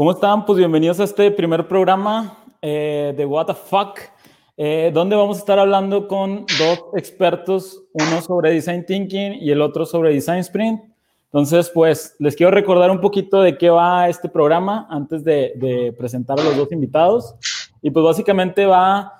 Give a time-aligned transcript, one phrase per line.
[0.00, 0.46] ¿Cómo están?
[0.46, 4.00] Pues bienvenidos a este primer programa eh, de What the Fuck,
[4.56, 9.60] eh, donde vamos a estar hablando con dos expertos, uno sobre Design Thinking y el
[9.60, 10.80] otro sobre Design Sprint.
[11.24, 15.92] Entonces, pues les quiero recordar un poquito de qué va este programa antes de, de
[15.92, 17.34] presentar a los dos invitados.
[17.82, 19.12] Y pues básicamente va,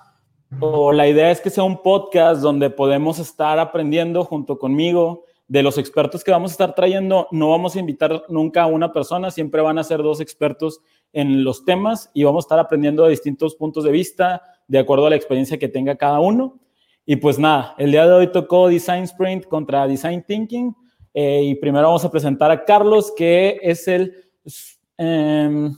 [0.60, 5.64] o la idea es que sea un podcast donde podemos estar aprendiendo junto conmigo de
[5.64, 9.32] los expertos que vamos a estar trayendo, no vamos a invitar nunca a una persona,
[9.32, 10.80] siempre van a ser dos expertos
[11.12, 15.06] en los temas y vamos a estar aprendiendo de distintos puntos de vista, de acuerdo
[15.06, 16.60] a la experiencia que tenga cada uno.
[17.04, 20.72] Y pues nada, el día de hoy tocó Design Sprint contra Design Thinking.
[21.12, 24.14] Eh, y primero vamos a presentar a Carlos, que es el
[24.98, 25.68] eh,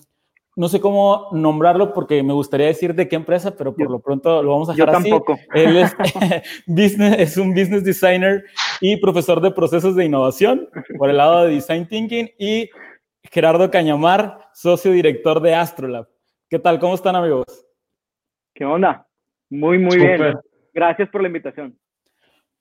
[0.55, 4.43] no sé cómo nombrarlo porque me gustaría decir de qué empresa, pero por lo pronto
[4.43, 5.39] lo vamos a dejar yo tampoco.
[5.55, 5.97] Él es,
[6.67, 8.45] business, es un business designer
[8.81, 12.69] y profesor de procesos de innovación por el lado de Design Thinking y
[13.25, 16.09] Gerardo Cañamar, socio director de Astrolab.
[16.51, 16.79] ¿Qué tal?
[16.79, 17.47] ¿Cómo están amigos?
[18.55, 19.07] ¿Qué onda?
[19.49, 20.35] Muy, muy bien.
[20.75, 21.79] Gracias por la invitación.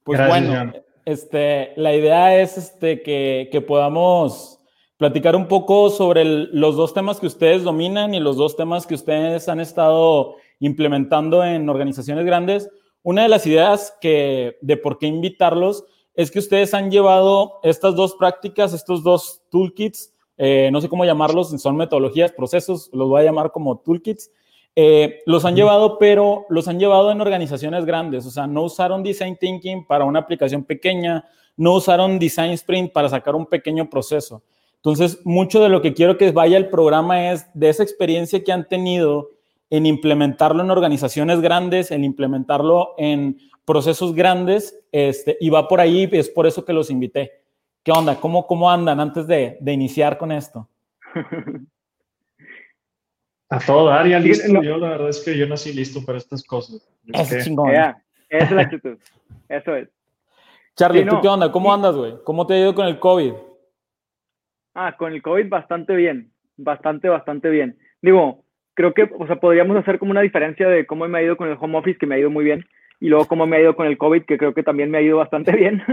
[0.03, 0.71] Pues bueno,
[1.05, 4.60] este, la idea es este, que, que podamos
[5.01, 8.93] platicar un poco sobre los dos temas que ustedes dominan y los dos temas que
[8.93, 12.69] ustedes han estado implementando en organizaciones grandes.
[13.01, 17.95] Una de las ideas que, de por qué invitarlos es que ustedes han llevado estas
[17.95, 23.21] dos prácticas, estos dos toolkits, eh, no sé cómo llamarlos, son metodologías, procesos, los voy
[23.21, 24.29] a llamar como toolkits,
[24.75, 29.01] eh, los han llevado, pero los han llevado en organizaciones grandes, o sea, no usaron
[29.01, 31.25] Design Thinking para una aplicación pequeña,
[31.57, 34.43] no usaron Design Sprint para sacar un pequeño proceso.
[34.83, 38.51] Entonces, mucho de lo que quiero que vaya el programa es de esa experiencia que
[38.51, 39.29] han tenido
[39.69, 46.09] en implementarlo en organizaciones grandes, en implementarlo en procesos grandes, este, y va por ahí,
[46.11, 47.43] es por eso que los invité.
[47.83, 48.15] ¿Qué onda?
[48.19, 50.67] ¿Cómo, cómo andan antes de, de iniciar con esto?
[53.49, 54.63] A todo dar, ya listo.
[54.63, 56.87] Yo la verdad es que yo nací listo para estas cosas.
[57.13, 57.69] Es chingón.
[57.69, 58.97] esa es la actitud.
[59.49, 59.89] Eso es.
[60.75, 61.51] Charlie, ¿tú qué onda?
[61.51, 62.15] ¿Cómo andas, güey?
[62.23, 63.33] ¿Cómo te ha ido con el COVID?
[64.73, 67.77] Ah, con el COVID bastante bien, bastante, bastante bien.
[68.01, 71.37] Digo, creo que, o sea, podríamos hacer como una diferencia de cómo me ha ido
[71.37, 72.65] con el home office, que me ha ido muy bien,
[72.99, 75.01] y luego cómo me ha ido con el COVID, que creo que también me ha
[75.01, 75.83] ido bastante bien.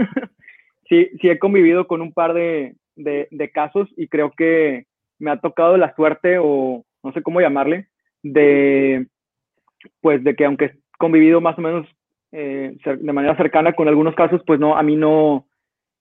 [0.87, 4.85] sí, sí he convivido con un par de, de, casos y creo que
[5.17, 7.87] me ha tocado la suerte, o no sé cómo llamarle,
[8.23, 9.07] de,
[10.01, 11.87] pues, de que aunque he convivido más o menos
[12.31, 15.47] eh, de manera cercana con algunos casos, pues no, a mí no,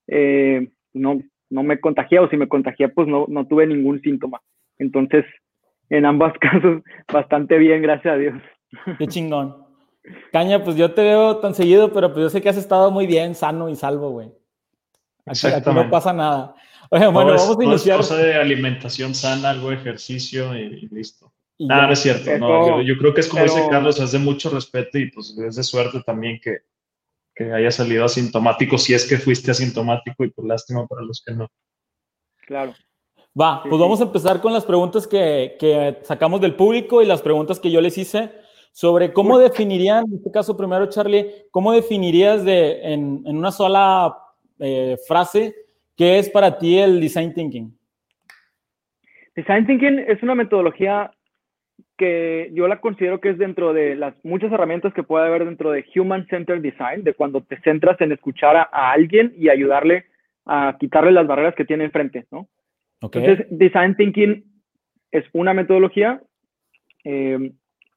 [0.06, 4.40] eh, no, no me contagié o si me contagié, pues no, no tuve ningún síntoma.
[4.78, 5.24] Entonces,
[5.90, 6.82] en ambos casos,
[7.12, 8.34] bastante bien, gracias a Dios.
[8.98, 9.68] Qué chingón.
[10.32, 13.06] Caña, pues yo te veo tan seguido, pero pues yo sé que has estado muy
[13.06, 14.32] bien, sano y salvo, güey.
[15.26, 16.54] Aquí, no pasa nada.
[16.90, 18.00] Oye, bueno, vamos a iniciar.
[18.00, 21.32] Es cosa de alimentación sana, algo de ejercicio y, listo.
[21.58, 22.38] Nada, no es cierto.
[22.38, 25.56] no, yo, creo que es como dice Carlos, es de mucho respeto y pues es
[25.56, 26.58] de suerte también que,
[27.38, 31.34] que haya salido asintomático, si es que fuiste asintomático y por lástima para los que
[31.34, 31.46] no.
[32.44, 32.74] Claro.
[33.40, 37.22] Va, pues vamos a empezar con las preguntas que, que, sacamos del público y las
[37.22, 38.32] preguntas que yo les hice
[38.72, 44.18] sobre cómo definirían, en este caso primero Charlie, cómo definirías de, en, en una sola
[44.58, 45.54] eh, frase
[45.96, 47.76] qué es para ti el design thinking.
[49.36, 51.12] Design thinking es una metodología
[51.98, 55.72] que yo la considero que es dentro de las muchas herramientas que puede haber dentro
[55.72, 60.06] de Human Centered Design, de cuando te centras en escuchar a, alguien y ayudarle
[60.46, 62.48] a quitarle las barreras que tiene enfrente, ¿no?
[63.02, 64.44] Entonces, Design Thinking
[65.10, 66.22] es una metodología
[67.04, 67.52] eh,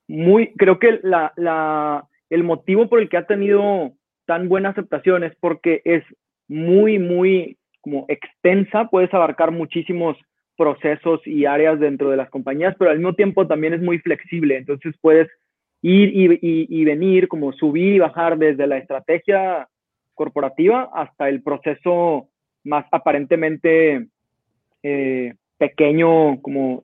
[0.07, 3.93] muy, creo que la, la, el motivo por el que ha tenido
[4.25, 6.03] tan buena aceptación es porque es
[6.47, 10.17] muy, muy como extensa, puedes abarcar muchísimos
[10.61, 14.57] procesos y áreas dentro de las compañías, pero al mismo tiempo también es muy flexible,
[14.57, 15.27] entonces puedes
[15.81, 19.67] ir y, venir, como subir y bajar desde la estrategia
[20.13, 22.29] corporativa hasta el proceso
[22.63, 24.05] más aparentemente
[24.83, 26.83] eh, pequeño, como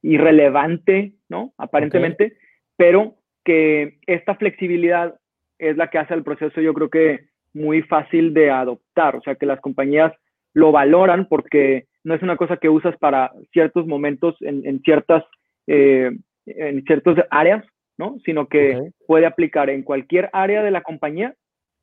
[0.00, 1.52] irrelevante, ¿no?
[1.58, 2.38] Aparentemente,
[2.78, 5.16] pero que esta flexibilidad
[5.58, 9.34] es la que hace el proceso, yo creo que muy fácil de adoptar, o sea,
[9.34, 10.14] que las compañías
[10.54, 15.24] lo valoran porque no es una cosa que usas para ciertos momentos en, ciertas,
[15.66, 16.10] eh,
[16.46, 17.64] en ciertas áreas,
[17.96, 18.18] ¿no?
[18.24, 21.34] Sino que puede aplicar en cualquier área de la compañía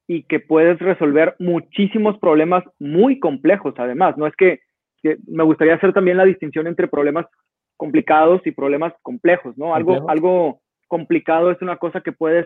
[0.08, 4.16] y que puedes resolver muchísimos problemas muy complejos, además.
[4.18, 4.60] No es que,
[5.26, 7.26] me gustaría hacer también la distinción entre problemas
[7.76, 9.74] complicados y problemas complejos, ¿no?
[9.74, 12.46] Algo, algo complicado es una cosa que puedes,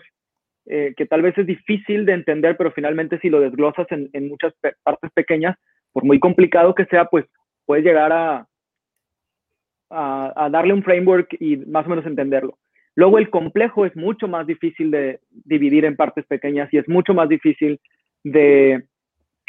[0.67, 4.29] eh, que tal vez es difícil de entender, pero finalmente si lo desglosas en, en
[4.29, 5.57] muchas partes pequeñas,
[5.91, 7.25] por muy complicado que sea, pues
[7.65, 8.47] puedes llegar a,
[9.89, 12.57] a, darle un framework y más o menos entenderlo.
[12.95, 17.13] Luego el complejo es mucho más difícil de dividir en partes pequeñas y es mucho
[17.13, 17.79] más difícil
[18.23, 18.85] de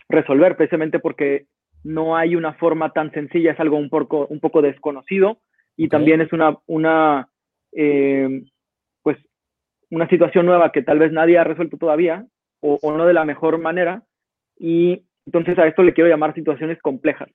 [0.09, 1.47] resolver, precisamente porque
[1.85, 5.39] no hay una forma tan sencilla, es algo un poco, un poco desconocido
[5.77, 7.29] y también es una, una
[7.73, 8.43] eh,
[9.03, 9.19] pues,
[9.91, 12.27] una situación nueva que tal vez nadie ha resuelto todavía
[12.61, 14.03] o, o, no de la mejor manera.
[14.59, 17.29] Y entonces a esto le quiero llamar situaciones complejas.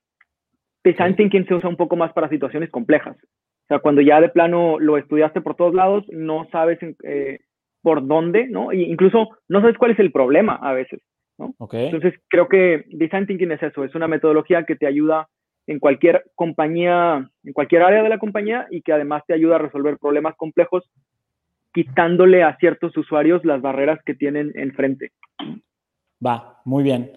[0.83, 3.15] Design thinking se usa un poco más para situaciones complejas.
[3.17, 7.39] O sea, cuando ya de plano lo estudiaste por todos lados, no sabes eh,
[7.81, 8.71] por dónde, ¿no?
[8.71, 11.01] E incluso no sabes cuál es el problema a veces,
[11.37, 11.53] ¿no?
[11.71, 15.27] Entonces, creo que Design Thinking es eso, es una metodología que te ayuda
[15.67, 19.59] en cualquier compañía, en cualquier área de la compañía y que además te ayuda a
[19.59, 20.89] resolver problemas complejos
[21.73, 25.11] quitándole a ciertos usuarios las barreras que tienen enfrente.
[26.25, 27.11] Va, muy bien.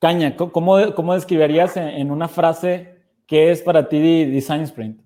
[0.00, 2.97] Caña, ¿cómo, cómo describirías en una frase
[3.28, 5.02] ¿Qué es para ti Design Sprint?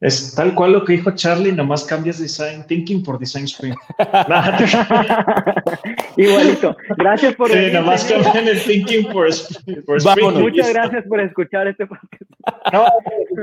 [0.00, 3.76] Es tal cual lo que dijo Charlie, nomás cambias Design Thinking por Design Sprint.
[6.16, 6.74] Igualito.
[6.96, 7.50] Gracias por...
[7.50, 9.86] Sí, nomás cambian el Thinking por, Sprint.
[10.38, 12.22] Muchas gracias por escuchar este podcast.
[12.72, 12.86] No,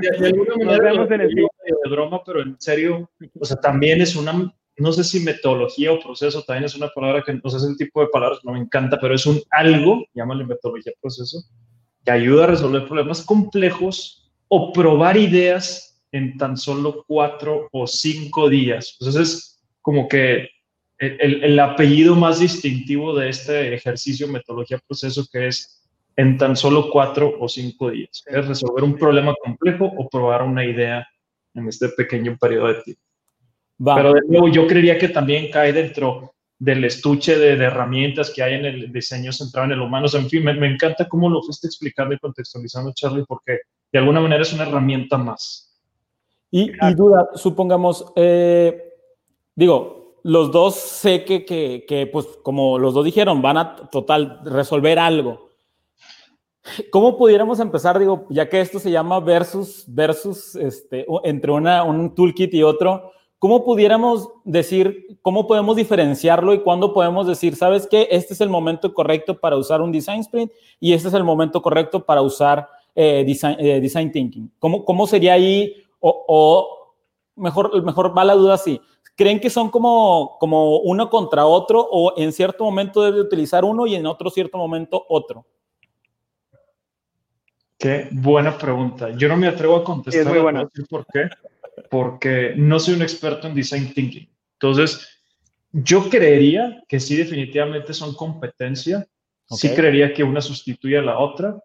[0.02, 1.48] de, alguna manera Nos vemos en el de
[1.92, 3.08] broma, pero en serio,
[3.40, 7.24] o sea, también es una, no sé si metodología o proceso, también es una palabra
[7.24, 9.40] que, no sé, es el tipo de palabras que no me encanta, pero es un
[9.52, 11.38] algo, llámale metodología proceso,
[12.08, 18.48] que ayuda a resolver problemas complejos o probar ideas en tan solo cuatro o cinco
[18.48, 18.96] días.
[18.98, 20.48] Entonces es como que
[21.00, 26.90] el, el, apellido más distintivo de este ejercicio, metodología, proceso, que es en tan solo
[26.90, 28.24] cuatro o cinco días.
[28.26, 31.06] Es resolver un problema complejo o probar una idea
[31.56, 33.02] en este pequeño periodo de tiempo.
[33.84, 38.56] Pero de nuevo, yo creería que también cae dentro del estuche de, herramientas que hay
[38.56, 40.08] en el diseño centrado en el humano.
[40.12, 43.60] en fin, me, encanta cómo lo fuiste explicando y contextualizando, Charlie, porque
[43.92, 45.80] de alguna manera es una herramienta más.
[46.50, 48.94] Y, duda, supongamos, eh,
[49.54, 54.98] digo, los dos sé que, que, pues, como los dos dijeron, van a total resolver
[54.98, 55.48] algo.
[56.92, 62.14] ¿Cómo pudiéramos empezar, digo, ya que esto se llama versus, versus, este, entre una, un
[62.14, 68.08] toolkit y otro, ¿Cómo pudiéramos decir, cómo podemos diferenciarlo y cuándo podemos decir, sabes qué,
[68.10, 71.62] este es el momento correcto para usar un design sprint y este es el momento
[71.62, 74.52] correcto para usar eh, eh, design, thinking?
[74.58, 75.72] ¿Cómo, ¿Cómo sería ahí?
[76.00, 76.96] O,
[77.36, 78.82] mejor, mejor va la duda así.
[79.16, 83.86] ¿Creen que son como, como uno contra otro o en cierto momento debe utilizar uno
[83.86, 85.46] y en otro cierto momento otro?
[87.78, 89.12] Qué buena pregunta.
[89.12, 90.24] Yo no me atrevo a contestar.
[90.24, 90.68] Es muy buena.
[90.90, 91.30] ¿Por qué?
[91.90, 94.30] Porque no soy un experto en design thinking.
[94.54, 95.08] Entonces,
[95.72, 99.06] yo creería que sí, definitivamente son competencia.
[99.50, 101.58] Sí creería que una sustituye a la otra.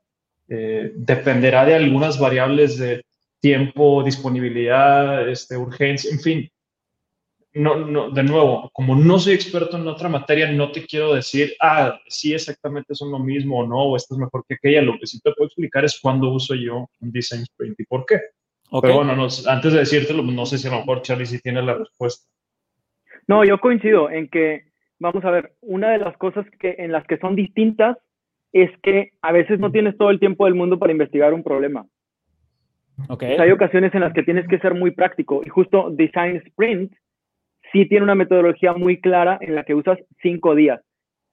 [0.48, 3.02] Eh, dependerá de algunas variables de
[3.40, 6.50] tiempo, disponibilidad, este, urgencia, en fin.
[7.54, 11.54] No, no, de nuevo, como no soy experto en otra materia, no te quiero decir,
[11.60, 14.80] ah, sí, exactamente son lo mismo o no, o esto es mejor que aquella.
[14.82, 18.06] Lo que sí te puedo explicar es cuándo uso yo un design sprint y por
[18.06, 18.20] qué.
[18.80, 19.12] Pero bueno,
[19.48, 22.26] antes de decírtelo, no sé si a lo mejor Charlie sí tiene la respuesta.
[23.28, 24.62] No, yo coincido en que,
[24.98, 27.98] vamos a ver, una de las cosas que, en las que son distintas
[28.52, 31.86] es que a veces no tienes todo el tiempo del mundo para investigar un problema.
[33.08, 33.36] Okay.
[33.36, 36.92] hay ocasiones en las que tienes que ser muy práctico y justo Design Sprint
[37.72, 40.80] sí tiene una metodología muy clara en la que usas cinco días,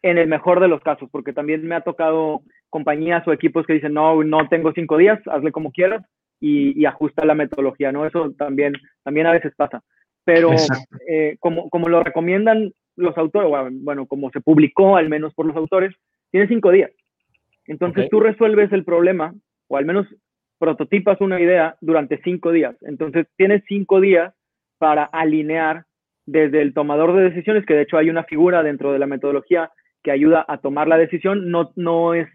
[0.02, 3.74] en el mejor de los casos, porque también me ha tocado compañías o equipos que
[3.74, 6.04] dicen, no, no tengo cinco días, hazle como quieras,
[6.40, 8.06] y, ajusta la metodología, ¿no?
[8.06, 9.84] Eso también, también a veces pasa.
[10.24, 10.52] Pero
[11.08, 13.50] eh, como, como lo recomiendan los autores,
[13.82, 15.96] bueno, como se publicó al menos por los autores,
[16.32, 16.92] tiene cinco días.
[17.66, 19.34] Entonces tú resuelves el problema,
[19.68, 20.08] o al menos
[20.58, 22.76] prototipas una idea durante cinco días.
[22.82, 24.34] Entonces tienes cinco días
[24.78, 25.86] para alinear
[26.26, 29.72] desde el tomador de decisiones, que de hecho hay una figura dentro de la metodología
[30.04, 32.28] que ayuda a tomar la decisión, no, no es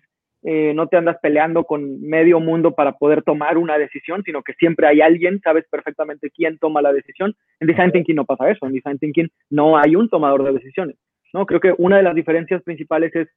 [0.47, 4.53] eh, no te andas peleando con medio mundo para poder tomar una decisión, sino que
[4.53, 7.35] siempre hay alguien, sabes perfectamente quién toma la decisión.
[7.61, 10.97] En Design Thinking no pasa eso, en Design Thinking no hay un tomador de decisiones.
[11.33, 11.47] ¿no?
[11.47, 13.29] Creo que una de las diferencias principales es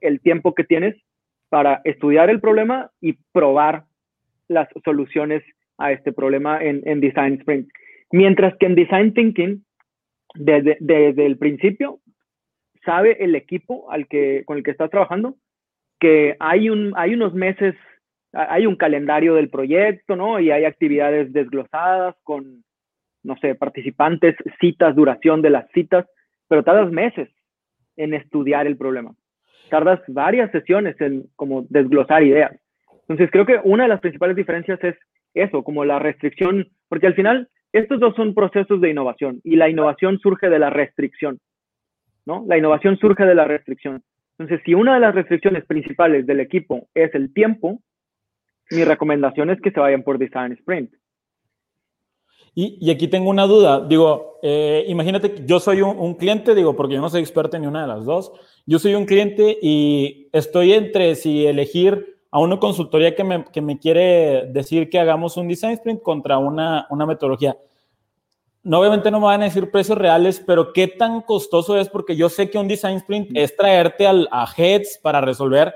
[0.00, 0.94] el tiempo que tienes
[1.48, 3.84] para estudiar el problema y probar
[4.46, 5.42] las soluciones
[5.78, 7.68] a este problema en, Design Sprint.
[8.12, 9.64] Mientras que en Design Thinking,
[10.36, 11.98] desde, desde el principio,
[12.84, 15.34] sabe el equipo al que, con el que estás trabajando
[16.04, 17.74] que hay, hay unos meses,
[18.34, 20.38] hay un calendario del proyecto, ¿no?
[20.38, 22.62] Y hay actividades desglosadas con,
[23.22, 26.04] no sé, participantes, citas, duración de las citas,
[26.46, 27.30] pero tardas meses
[27.96, 29.14] en estudiar el problema.
[29.70, 32.52] Tardas varias sesiones en como desglosar ideas.
[33.08, 34.96] Entonces creo que una de las principales diferencias es
[35.32, 39.70] eso, como la restricción, porque al final estos dos son procesos de innovación y la
[39.70, 41.38] innovación surge de la restricción,
[42.26, 42.44] ¿no?
[42.46, 44.02] La innovación surge de la restricción.
[44.38, 47.80] Entonces, si una de las restricciones principales del equipo es el tiempo,
[48.70, 50.92] mi recomendación es que se vayan por Design Sprint.
[52.56, 53.84] Y, aquí tengo una duda.
[53.84, 57.62] Digo, eh, imagínate que yo soy un, cliente, digo, porque yo no soy experto en
[57.62, 58.32] ni una de las dos.
[58.64, 63.60] Yo soy un cliente y estoy entre si elegir a una consultoría que me, que
[63.60, 67.56] me quiere decir que hagamos un design sprint contra una, una metodología.
[68.64, 72.16] No, obviamente no me van a decir precios reales, pero qué tan costoso es, porque
[72.16, 75.74] yo sé que un design sprint es traerte al, a heads para resolver.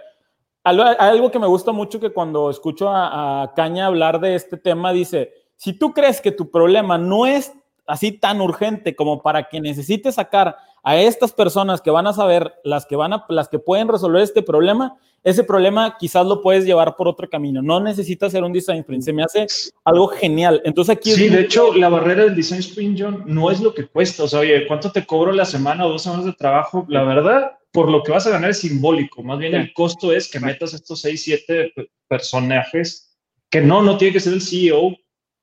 [0.64, 4.56] Algo, algo que me gusta mucho que cuando escucho a, a Caña hablar de este
[4.56, 7.52] tema, dice, si tú crees que tu problema no es
[7.86, 12.54] así tan urgente como para que necesites sacar a estas personas que van a saber,
[12.64, 16.64] las que van a, las que pueden resolver este problema, ese problema quizás lo puedes
[16.64, 17.60] llevar por otro camino.
[17.60, 19.02] No necesitas hacer un design sprint.
[19.02, 19.46] Se me hace
[19.84, 20.62] algo genial.
[20.64, 21.12] Entonces aquí.
[21.12, 24.24] Sí, de hecho, la barrera del design sprint, John, no es lo que cuesta.
[24.24, 26.86] O sea, oye, ¿cuánto te cobro la semana o dos semanas de trabajo?
[26.88, 29.22] La verdad, por lo que vas a ganar es simbólico.
[29.22, 31.72] Más bien el costo es que metas estos seis, siete
[32.08, 33.08] personajes
[33.50, 34.96] que no, no tiene que ser el CEO,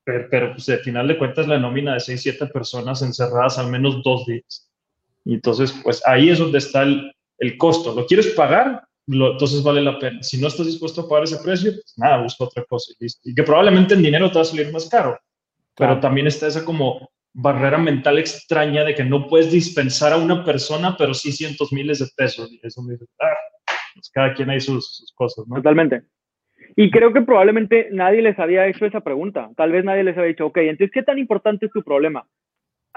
[0.03, 4.03] pero, pues, al final de cuentas la nómina de 6, 7 personas encerradas al menos
[4.03, 4.70] dos días.
[5.24, 7.96] Y entonces, pues ahí es donde está el, el costo.
[7.96, 8.88] ¿Lo quieres pagar?
[9.07, 10.21] Lo, entonces vale la pena.
[10.24, 13.29] Si no estás dispuesto a pagar ese precio, pues nada, busca otra cosa y listo.
[13.29, 15.19] Y que probablemente en dinero te va a salir más caro.
[15.75, 20.43] Pero también está esa como barrera mental extraña de que no puedes dispensar a una
[20.43, 22.50] persona, pero sí cientos miles de pesos.
[22.51, 23.35] Y eso me dice, ah,
[23.93, 25.55] pues cada quien hay sus, sus cosas, ¿no?
[25.55, 26.03] Totalmente.
[26.77, 29.50] Y creo que probablemente nadie les había hecho esa pregunta.
[29.55, 32.27] Tal vez nadie les había dicho, ok, entonces, ¿qué tan importante es tu problema?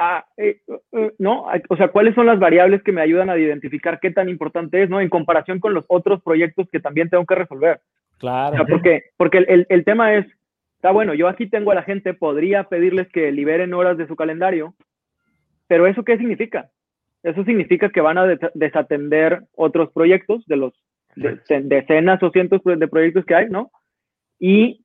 [0.00, 0.60] Ah, eh,
[0.92, 1.46] eh, ¿no?
[1.68, 4.88] O sea, ¿cuáles son las variables que me ayudan a identificar qué tan importante es,
[4.88, 5.00] ¿no?
[5.00, 7.80] En comparación con los otros proyectos que también tengo que resolver.
[8.18, 8.64] Claro.
[8.68, 10.26] porque porque el, el, tema es,
[10.76, 14.14] está bueno, yo aquí tengo a la gente, podría pedirles que liberen horas de su
[14.14, 14.74] calendario,
[15.66, 16.70] pero ¿eso qué significa?
[17.24, 20.74] Eso significa que van a desatender otros proyectos de los
[21.16, 23.72] decenas o cientos de proyectos que hay, ¿no?
[24.38, 24.84] Y,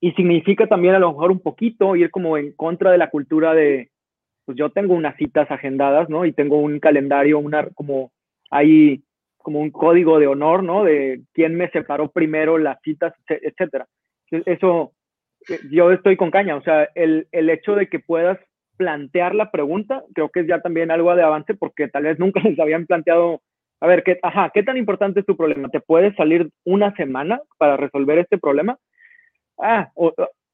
[0.00, 3.54] y significa también a lo mejor un poquito ir como en contra de la cultura
[3.54, 3.90] de,
[4.44, 6.24] pues yo tengo unas citas agendadas, ¿no?
[6.24, 8.12] Y tengo un calendario, una, como
[8.50, 9.02] hay
[9.38, 10.84] como un código de honor, ¿no?
[10.84, 13.86] De quién me separó primero las citas, etcétera.
[14.30, 14.92] Eso,
[15.48, 18.38] eh, yo estoy con caña, o sea, el, el hecho de que puedas
[18.76, 22.40] plantear la pregunta, creo que es ya también algo de avance porque tal vez nunca
[22.44, 23.42] les habían planteado
[23.84, 25.68] a ver, ¿qué, ajá, ¿qué tan importante es tu problema?
[25.68, 28.78] ¿Te puedes salir una semana para resolver este problema?
[29.58, 29.90] Ah,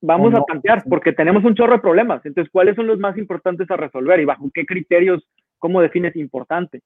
[0.00, 2.24] vamos a plantear, porque tenemos un chorro de problemas.
[2.24, 5.22] Entonces, ¿cuáles son los más importantes a resolver y bajo qué criterios,
[5.58, 6.82] cómo defines importante?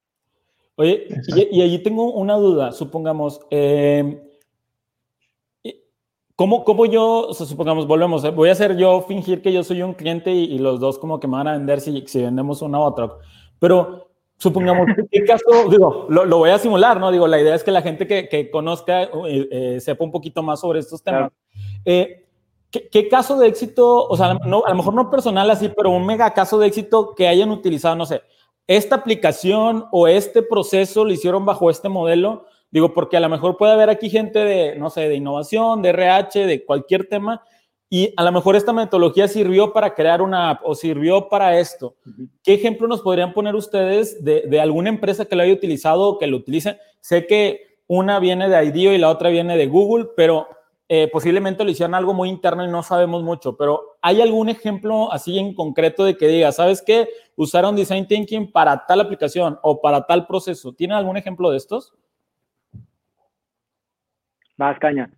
[0.77, 1.07] Oye,
[1.53, 4.19] y, allí tengo una duda, supongamos, em,
[6.35, 9.95] ¿cómo, ¿cómo, yo, supongamos, volvemos, eh, voy a hacer yo fingir que yo soy un
[9.95, 12.83] cliente y, los dos como que me van a vender si, si vendemos una u
[12.83, 13.09] otra,
[13.61, 14.05] pero
[14.37, 15.69] Supongamos, ¿qué caso?
[15.71, 17.11] Digo, lo, voy a simular, ¿no?
[17.13, 20.43] Digo, la idea es que la gente que, que conozca, eh, eh, sepa un poquito
[20.43, 21.33] más sobre estos temas.
[21.85, 22.24] Eh,
[22.91, 26.07] ¿qué, caso de éxito, o sea, no, a lo mejor no personal así, pero un
[26.07, 28.23] mega caso de éxito que hayan utilizado, no sé,
[28.67, 32.47] esta aplicación o este proceso lo hicieron bajo este modelo?
[32.71, 35.91] Digo, porque a lo mejor puede haber aquí gente de, no sé, de innovación, de
[35.91, 37.43] RH, de cualquier tema,
[37.89, 41.95] y a lo mejor esta metodología sirvió para crear una app o sirvió para esto.
[42.43, 46.27] ¿Qué ejemplo nos podrían poner ustedes de, alguna empresa que lo haya utilizado o que
[46.27, 46.79] lo utilice?
[47.01, 50.49] Sé que una viene de IDEO y la otra viene de Google, pero
[50.89, 53.57] eh, posiblemente lo hicieron algo muy interno y no sabemos mucho.
[53.57, 57.09] Pero ¿hay algún ejemplo así en concreto de que diga, ¿sabes qué?
[57.37, 60.73] Usaron Design Thinking para tal aplicación o para tal proceso.
[60.73, 61.95] ¿Tienen algún ejemplo de estos?
[64.57, 65.11] Más caña.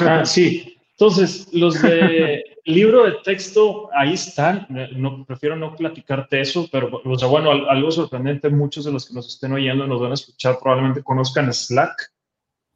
[0.00, 4.66] Ah, sí, entonces, los de libro de texto, ahí están.
[4.96, 9.14] No, prefiero no platicarte eso, pero o sea, bueno, algo sorprendente, muchos de los que
[9.14, 12.12] nos estén oyendo nos van a escuchar, probablemente conozcan Slack.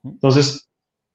[0.02, 0.67] Entonces,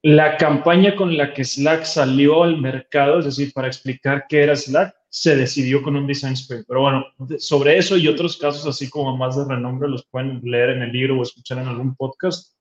[0.03, 4.55] la campaña con la que Slack salió al mercado, es decir, para explicar qué era
[4.55, 6.65] Slack, se decidió con un design sprint.
[6.67, 7.05] Pero bueno,
[7.37, 10.91] sobre eso y otros casos así como más de renombre los pueden leer en el
[10.91, 12.53] libro o escuchar en algún podcast.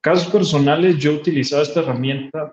[0.00, 2.52] Casos personales, yo he utilizado esta herramienta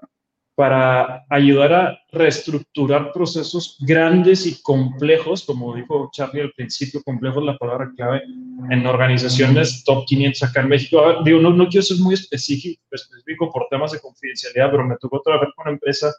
[0.56, 7.46] para ayudar a reestructurar procesos grandes y complejos, como dijo Charlie al principio, complejo es
[7.48, 8.22] la palabra clave,
[8.70, 11.24] en organizaciones top 500 acá en México.
[11.26, 15.22] digo, no, no quiero ser muy específico, específico por temas de confidencialidad, pero me tocó
[15.22, 16.14] trabajar con una empresa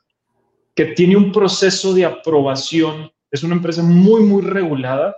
[0.74, 5.16] que tiene un proceso de aprobación, es una empresa muy, muy regulada,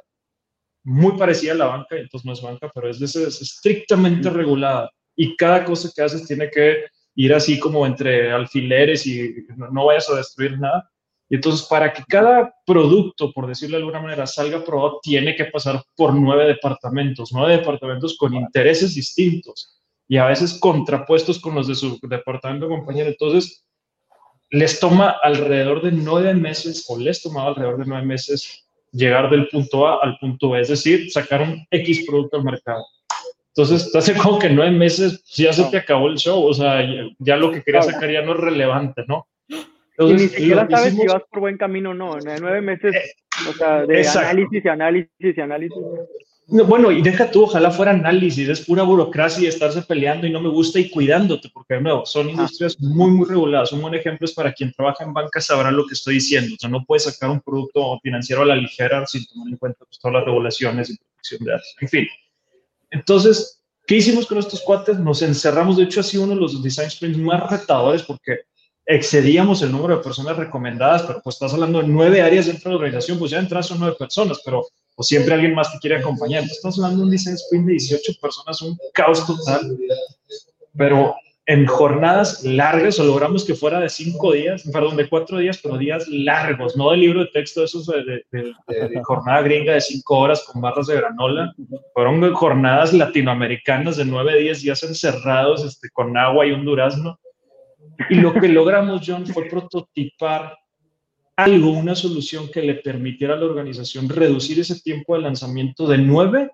[0.85, 5.35] muy parecida a la banca, entonces no es banca, pero es, es estrictamente regulada y
[5.37, 6.85] cada cosa que haces tiene que
[7.17, 10.89] ir así como entre alfileres y no, vayas a destruir nada.
[11.29, 15.47] Y entonces, para que cada producto, por decirlo de alguna manera, salga probado, tiene que
[15.47, 21.67] pasar por nueve departamentos, nueve departamentos con intereses distintos y a veces contrapuestos con los
[21.67, 23.09] de su departamento compañero.
[23.09, 23.67] Entonces,
[24.51, 29.49] les toma alrededor de nueve meses o les tomaba alrededor de nueve meses llegar del
[29.49, 32.85] punto A al punto B, es decir, sacar un X producto al mercado.
[33.57, 36.85] Entonces, hace como que nueve meses pues, ya se te acabó el show, o sea,
[37.19, 39.27] ya, lo que querías sacar ya no es relevante, ¿no?
[39.97, 42.95] Entonces, y ni siquiera sabes si vas por buen camino o no, en nueve meses,
[43.49, 45.79] o sea, de análisis y análisis y análisis.
[46.49, 50.41] Bueno, y deja tú, ojalá fuera análisis, es pura burocracia y estarse peleando y no
[50.43, 53.73] me gusta y cuidándote, porque de nuevo, son industrias muy, muy reguladas.
[53.73, 56.55] Un buen ejemplo es para quien trabaja en banca sabrá lo que estoy diciendo.
[56.55, 59.79] O sea, no puedes sacar un producto financiero a la ligera sin tomar en cuenta
[59.87, 61.77] pues, todas las regulaciones y protección de datos.
[61.81, 62.07] En fin,
[62.97, 64.99] entonces, ¿qué hicimos con estos cuates?
[64.99, 68.41] Nos encerramos, de hecho, ha sido uno de los design sprints más retadores porque
[68.87, 72.75] excedíamos el número de personas recomendadas, pero pues estás hablando de nueve áreas dentro de
[72.75, 75.97] la organización, pues ya entras son nueve personas, pero o siempre alguien más te quiere
[75.97, 76.43] acompañar.
[76.43, 79.77] Entonces, estamos hablando de un design sprint de 18 personas, un caos total,
[80.75, 81.15] pero
[81.49, 85.79] en jornadas largas, o logramos que fuera de cinco días, perdón, de cuatro días, pero
[85.79, 90.45] días largos, no de libro de texto, esos de, de, jornada gringa de cinco horas
[90.45, 91.55] con barras de granola,
[91.95, 97.17] fueron jornadas latinoamericanas de nueve, diez días encerrados este, con agua y un durazno.
[98.11, 100.59] Y lo que logramos, John, fue prototipar
[101.37, 105.99] algo, una solución que le permitiera a la organización reducir ese tiempo de lanzamiento de
[105.99, 106.51] nueve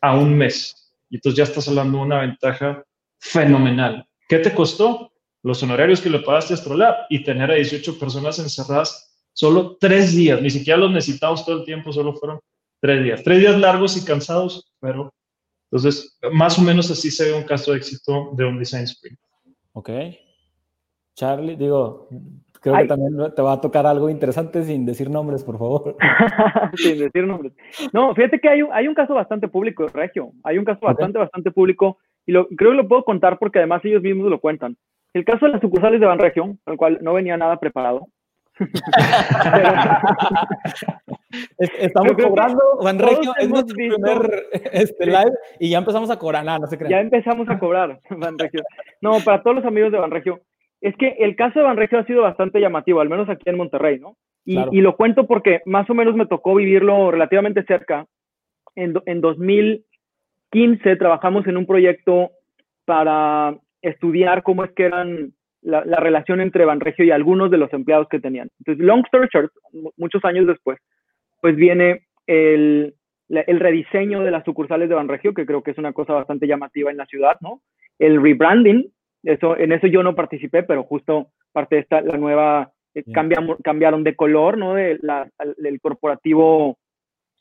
[0.00, 0.94] a un mes.
[1.08, 2.84] Y entonces ya estás hablando de una ventaja
[3.18, 4.06] fenomenal.
[4.30, 5.10] ¿Qué te costó?
[5.42, 10.14] Los honorarios que le pagaste a Astrolab y tener a 18 personas encerradas solo tres
[10.14, 10.40] días.
[10.40, 12.38] Ni siquiera los necesitamos todo el tiempo, solo fueron
[12.80, 13.24] tres días.
[13.24, 15.12] Tres días largos y cansados, pero
[15.64, 19.18] entonces más o menos así se ve un caso de éxito de un design sprint.
[19.72, 19.90] Ok.
[21.16, 22.08] Charlie, digo,
[22.60, 25.96] creo que también te va a tocar algo interesante sin decir nombres, por favor.
[26.76, 27.52] sin decir nombres.
[27.92, 30.30] No, fíjate que hay un, hay un caso bastante público, Regio.
[30.44, 31.98] Hay un caso bastante, bastante público
[32.30, 34.76] y lo, creo que lo puedo contar porque además ellos mismos lo cuentan.
[35.12, 38.06] El caso de las sucursales de Banregio, al cual no venía nada preparado.
[41.58, 46.68] Estamos cobrando, Banregio, es nuestro primer este, live y ya empezamos a cobrar, nada, no
[46.68, 46.90] se crean.
[46.92, 48.62] Ya empezamos a cobrar, Banregio.
[49.00, 50.38] No, para todos los amigos de Banregio,
[50.80, 53.98] es que el caso de Banregio ha sido bastante llamativo, al menos aquí en Monterrey,
[53.98, 54.16] ¿no?
[54.44, 58.06] Y, y lo cuento porque más o menos me tocó vivirlo relativamente cerca.
[58.76, 59.84] En, en 2000,
[60.50, 62.30] 15 trabajamos en un proyecto
[62.84, 65.32] para estudiar cómo es que eran
[65.62, 68.48] la, relación entre Banregio y algunos de los empleados que tenían.
[68.58, 69.52] Entonces, long story short,
[69.96, 70.78] muchos años después,
[71.40, 72.94] pues viene el,
[73.28, 76.90] el rediseño de las sucursales de Banregio, que creo que es una cosa bastante llamativa
[76.90, 77.60] en la ciudad, ¿no?
[77.98, 78.90] El rebranding,
[79.22, 83.04] eso, en eso yo no participé, pero justo parte de esta, la nueva, eh,
[83.62, 84.74] cambiaron de color, ¿no?
[84.74, 85.28] De la,
[85.62, 86.78] el corporativo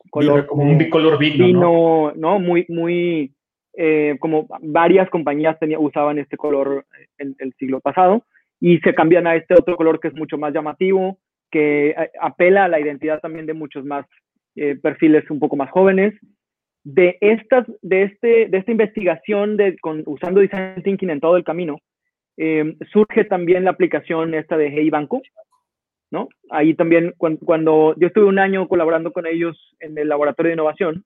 [0.10, 2.40] color como un bicolor vino, ¿no?
[2.40, 3.34] Muy, muy,
[3.78, 6.86] eh, como varias compañías usaban este color
[7.18, 8.26] en el siglo pasado
[8.60, 11.18] y se cambian a este otro color que es mucho más llamativo,
[11.52, 14.06] que eh, apela a la identidad también de muchos más
[14.56, 16.14] eh, perfiles un poco más jóvenes.
[16.84, 21.44] De, estas, de, este, de esta investigación de, con, usando Design Thinking en todo el
[21.44, 21.78] camino,
[22.94, 25.22] surge también la aplicación esta de Hey Banco,
[26.12, 26.30] ¿no?
[26.50, 31.06] Ahí también, cuando, yo estuve un año colaborando con ellos en el laboratorio de innovación,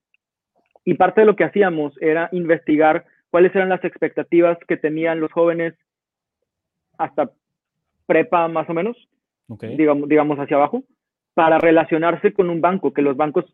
[0.86, 5.32] y parte de lo que hacíamos era investigar cuáles eran las expectativas que tenían los
[5.32, 5.74] jóvenes
[6.98, 7.32] hasta
[8.06, 8.98] prepa más o menos,
[9.48, 10.84] digamos, digamos hacia abajo,
[11.34, 13.46] para relacionarse con un banco, que los bancos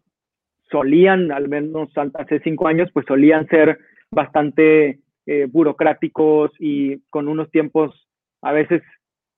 [0.71, 3.79] solían, al menos hace cinco años, pues solían ser
[4.11, 8.07] bastante eh, burocráticos y con unos tiempos
[8.41, 8.81] a veces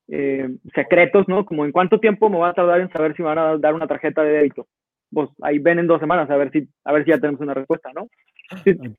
[0.08, 1.46] eh, secretos, ¿no?
[1.46, 3.74] Como en cuánto tiempo me va a tardar en saber si me van a dar
[3.74, 4.68] una tarjeta de débito.
[5.12, 7.54] Pues ahí ven en dos semanas a ver si, a ver si ya tenemos una
[7.54, 8.08] respuesta, ¿no?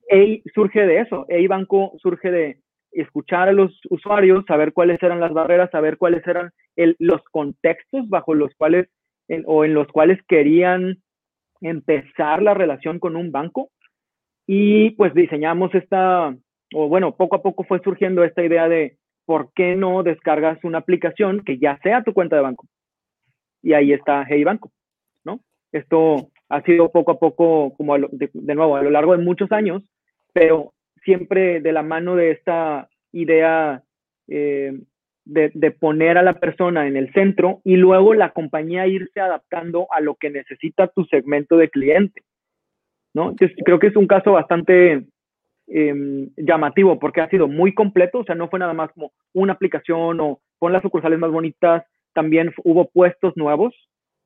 [0.09, 1.27] EI surge de eso.
[1.29, 2.59] EI Banco surge de
[2.93, 8.35] escuchar a los usuarios, saber cuáles eran las barreras, saber cuáles eran los contextos bajo
[8.35, 8.89] los cuales
[9.47, 10.99] o en los cuales querían
[11.63, 13.71] empezar la relación con un banco.
[14.47, 16.35] Y pues diseñamos esta,
[16.75, 20.79] o bueno, poco a poco fue surgiendo esta idea de ¿por qué no descargas una
[20.79, 22.67] aplicación que ya sea tu cuenta de banco?
[23.63, 24.73] Y ahí está Hey Banco,
[25.25, 25.41] ¿no?
[25.71, 29.83] Esto ha sido poco a poco, como de, nuevo, a lo largo de muchos años,
[30.33, 30.73] pero
[31.05, 33.83] siempre de la mano de esta idea
[34.29, 34.73] eh,
[35.25, 40.01] de, poner a la persona en el centro y luego la compañía irse adaptando a
[40.01, 42.23] lo que necesita tu segmento de cliente,
[43.15, 43.35] ¿no?
[43.65, 45.07] Creo que es un caso bastante
[45.67, 49.55] em, llamativo porque ha sido muy completo, o sea, no fue nada más como una
[49.55, 53.75] aplicación o pon las sucursales más bonitas, también hubo puestos nuevos,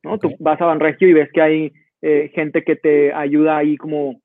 [0.03, 0.19] ¿no?
[0.19, 1.73] Tú vas a Banregio y ves que hay
[2.03, 4.21] eh, gente que te ayuda ahí como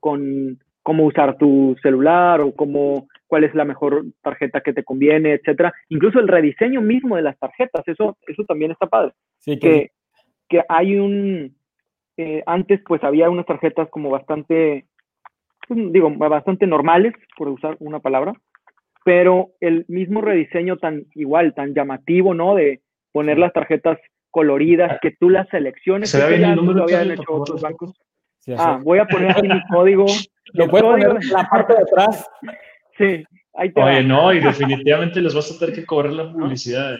[0.00, 5.32] con cómo usar tu celular o cómo cuál es la mejor tarjeta que te conviene,
[5.32, 5.72] etcétera.
[5.88, 9.12] Incluso el rediseño mismo de las tarjetas, eso, eso también está padre.
[9.38, 9.92] Sí, que,
[10.48, 11.56] que hay un,
[12.16, 14.84] eh, antes pues había unas tarjetas como bastante,
[15.74, 18.32] digo, bastante normales, por usar una palabra,
[19.04, 22.54] pero el mismo rediseño tan igual, tan llamativo, ¿no?
[22.54, 22.80] De
[23.12, 23.98] poner las tarjetas
[24.30, 26.10] coloridas, que tú las selecciones.
[26.10, 27.92] ¿Se que ya lo habían hecho otros bancos.
[28.56, 30.06] ah, voy a poner aquí mi código.
[30.54, 32.30] Lo puedo poner en la parte de atrás.
[32.98, 36.96] Sí, ahí te Oye, no, y definitivamente les vas a tener que cobrar la publicidad.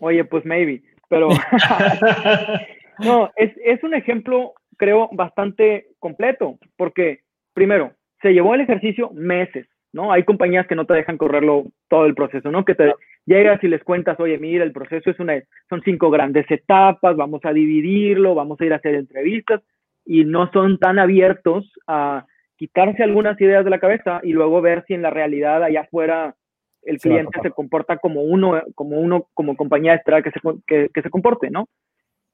[0.00, 1.28] Oye, pues maybe, pero
[2.98, 7.20] no, es, es un ejemplo, creo, bastante completo, porque
[7.54, 10.12] primero, se llevó el ejercicio meses, ¿no?
[10.12, 12.64] Hay compañías que no te dejan correrlo todo el proceso, ¿no?
[12.64, 12.92] Que te
[13.26, 17.44] llegas y les cuentas, oye, mira, el proceso es una, son cinco grandes etapas, vamos
[17.44, 19.60] a dividirlo, vamos a ir a hacer entrevistas,
[20.04, 24.84] y no son tan abiertos a quitarse algunas ideas de la cabeza y luego ver
[24.86, 26.34] si en la realidad allá afuera
[26.82, 31.02] el cliente se comporta como uno, como uno, como compañía espera que se, que, que
[31.02, 31.68] se comporte, ¿no?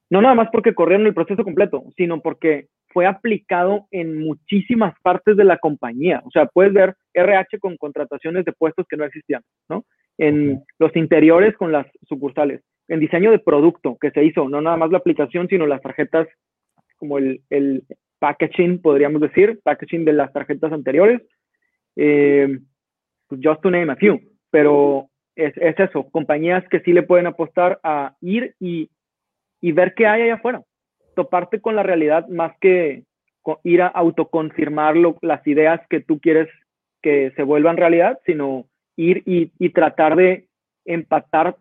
[0.09, 5.37] No nada más porque corrieron el proceso completo, sino porque fue aplicado en muchísimas partes
[5.37, 6.21] de la compañía.
[6.25, 9.85] O sea, puedes ver RH con contrataciones de puestos que no existían, ¿no?
[10.17, 14.77] En los interiores con las sucursales, en diseño de producto que se hizo, no nada
[14.77, 16.27] más la aplicación, sino las tarjetas
[16.97, 17.83] como el, el
[18.19, 21.21] packaging, podríamos decir, packaging de las tarjetas anteriores.
[21.95, 22.59] Eh,
[23.27, 27.27] pues, just to name a few, pero es, es, eso, compañías que sí le pueden
[27.27, 28.89] apostar a ir y,
[29.61, 30.61] y ver qué hay allá afuera,
[31.19, 33.03] toparte con la realidad más que
[33.65, 36.47] ir a autoconfirmar las ideas que tú quieres
[37.01, 40.47] que se vuelvan realidad, sino ir y, y tratar de
[40.85, 41.57] empatar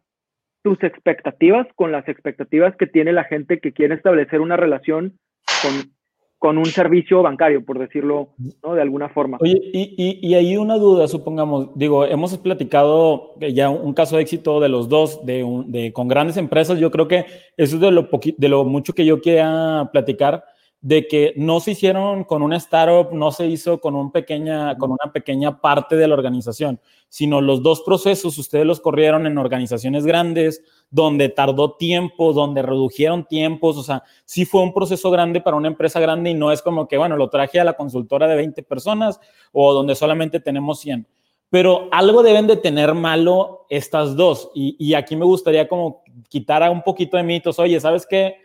[0.63, 5.19] tus expectativas con las expectativas que tiene la gente que quiere establecer una relación
[5.61, 5.91] con,
[6.39, 8.29] con un servicio bancario, por decirlo
[8.63, 8.75] ¿no?
[8.75, 9.39] de alguna forma.
[9.41, 14.61] Oye, y, y, hay una duda, supongamos, digo, hemos platicado ya un, caso de éxito
[14.61, 18.09] de los dos, de, de, con grandes empresas, yo creo que eso es de lo,
[18.37, 20.45] de lo mucho que yo quería platicar,
[20.81, 24.93] de que no se hicieron con una startup, no se hizo con, un pequeña, con
[24.93, 30.07] una pequeña parte de la organización, sino los dos procesos ustedes los corrieron en organizaciones
[30.07, 35.57] grandes, donde tardó tiempo, donde redujeron tiempos, o sea, sí fue un proceso grande para
[35.57, 38.37] una empresa grande y no es como que, bueno, lo traje a la consultora de
[38.37, 39.21] 20 personas
[39.53, 41.09] o donde solamente tenemos 100.
[41.51, 44.51] Pero algo deben de tener malo estas dos.
[44.55, 47.59] Y, y aquí me gustaría como quitar un poquito de mitos.
[47.59, 48.37] Oye, ¿sabes qué?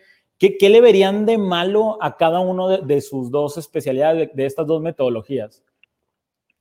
[0.52, 4.82] ¿Qué, le verían de malo a cada uno de, sus dos especialidades, de, estas dos
[4.82, 5.64] metodologías?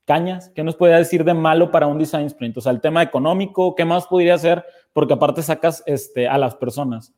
[0.05, 2.57] Cañas, ¿qué nos puede decir de malo para un design sprint?
[2.57, 4.63] O sea, el tema económico, ¿qué más podría ser?
[4.93, 7.13] Porque aparte sacas este, a las personas.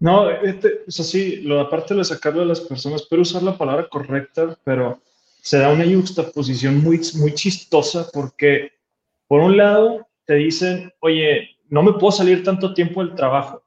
[0.00, 4.58] No, este, sí, lo aparte de sacarlo a las personas, pero usar la palabra correcta,
[4.64, 5.00] pero
[5.40, 8.72] se da una juxtaposición muy, muy chistosa porque,
[9.28, 13.62] por un lado, te dicen, oye, no me puedo salir tanto tiempo del trabajo.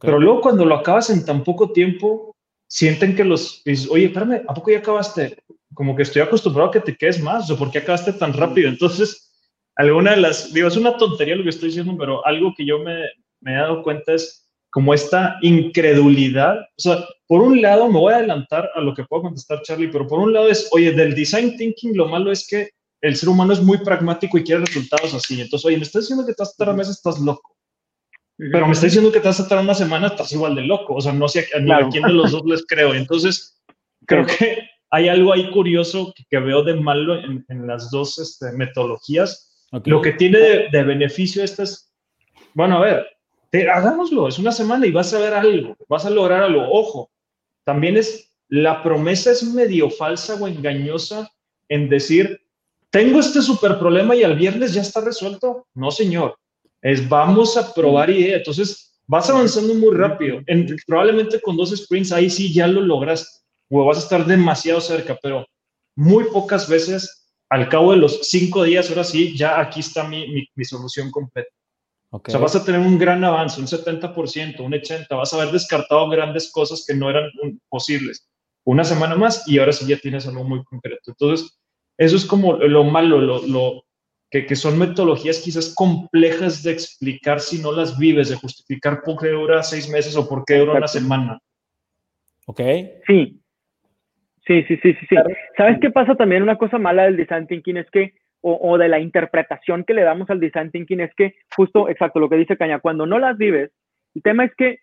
[0.00, 2.34] Pero luego cuando lo acabas en tan poco tiempo,
[2.68, 5.36] sienten que los, oye, espérame, ¿a poco ya acabaste?
[5.74, 8.68] Como que estoy acostumbrado a que te quedes más, o ¿por qué acabaste tan rápido?
[8.68, 9.32] Entonces,
[9.76, 12.78] alguna de las, digo, es una tontería lo que estoy diciendo, pero algo que yo
[12.78, 13.02] me,
[13.40, 16.58] me he dado cuenta es como esta incredulidad.
[16.60, 19.88] O sea, por un lado, me voy a adelantar a lo que puedo contestar Charlie,
[19.88, 23.28] pero por un lado es, oye, del design thinking lo malo es que el ser
[23.28, 25.40] humano es muy pragmático y quiere resultados así.
[25.40, 27.54] Entonces, oye, me estás diciendo que vas a meses, estás loco.
[28.36, 30.94] Pero me está diciendo que te vas a estar una semana, estás igual de loco.
[30.94, 32.94] O sea, no sé a, quién de los dos les creo.
[32.94, 33.62] Entonces,
[34.06, 34.58] creo que
[34.90, 39.50] hay algo ahí curioso que, veo de malo en, las dos este, metodologías.
[39.84, 41.92] Lo que tiene de, beneficio esta es,
[42.54, 43.06] bueno, a ver,
[43.50, 46.62] te, hagámoslo, es una semana y vas a ver algo, vas a lograr algo.
[46.70, 47.10] Ojo,
[47.64, 51.28] también es, la promesa es medio falsa o engañosa
[51.68, 52.40] en decir,
[52.90, 55.66] tengo este super problema y al viernes ya está resuelto.
[55.74, 56.36] No, señor
[56.84, 58.36] es vamos a probar idea.
[58.36, 60.40] Entonces, vas avanzando muy rápido.
[60.86, 65.18] probablemente con dos sprints ahí sí ya lo logras o vas a estar demasiado cerca,
[65.20, 65.46] pero
[65.96, 70.48] muy pocas veces al cabo de los cinco días, ahora sí, ya aquí está mi,
[70.54, 71.48] mi, solución completa.
[72.10, 75.52] O sea, vas a tener un gran avance, un 70%, un 80%, vas a haber
[75.52, 77.30] descartado grandes cosas que no eran
[77.68, 78.28] posibles.
[78.64, 81.02] Una semana más y ahora sí ya tienes algo muy concreto.
[81.06, 81.58] Entonces,
[81.96, 83.83] eso es como lo malo, lo, lo,
[84.42, 89.28] que, son metodologías quizás complejas de explicar si no las vives, de justificar por qué
[89.28, 91.38] dura seis meses o por qué dura una semana.
[92.46, 92.60] Ok.
[93.06, 93.40] Sí.
[94.46, 95.16] Sí, sí, sí, sí, sí.
[95.56, 96.42] ¿Sabes qué pasa también?
[96.42, 100.02] Una cosa mala del design thinking es que, o, o, de la interpretación que le
[100.02, 103.38] damos al design thinking es que, justo, exacto, lo que dice Caña, cuando no las
[103.38, 103.70] vives,
[104.14, 104.80] el tema es que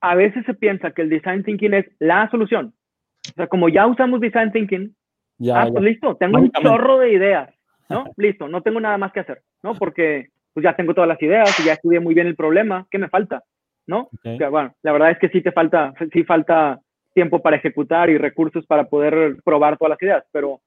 [0.00, 2.74] a veces se piensa que el design thinking es la solución.
[3.28, 4.94] O sea, como ya usamos design thinking,
[5.36, 7.50] ya, ah, pues listo, tengo un chorro de ideas,
[7.90, 8.04] ¿no?
[8.16, 9.74] listo, no tengo nada más que hacer, ¿no?
[9.74, 12.98] Porque pues ya tengo todas las ideas y ya estudié muy bien el problema, ¿qué
[12.98, 13.42] me falta?
[13.86, 14.08] ¿No?
[14.22, 16.78] bueno, la verdad es que sí te falta, sí falta
[17.12, 20.60] tiempo para ejecutar y recursos para poder probar todas las ideas, pero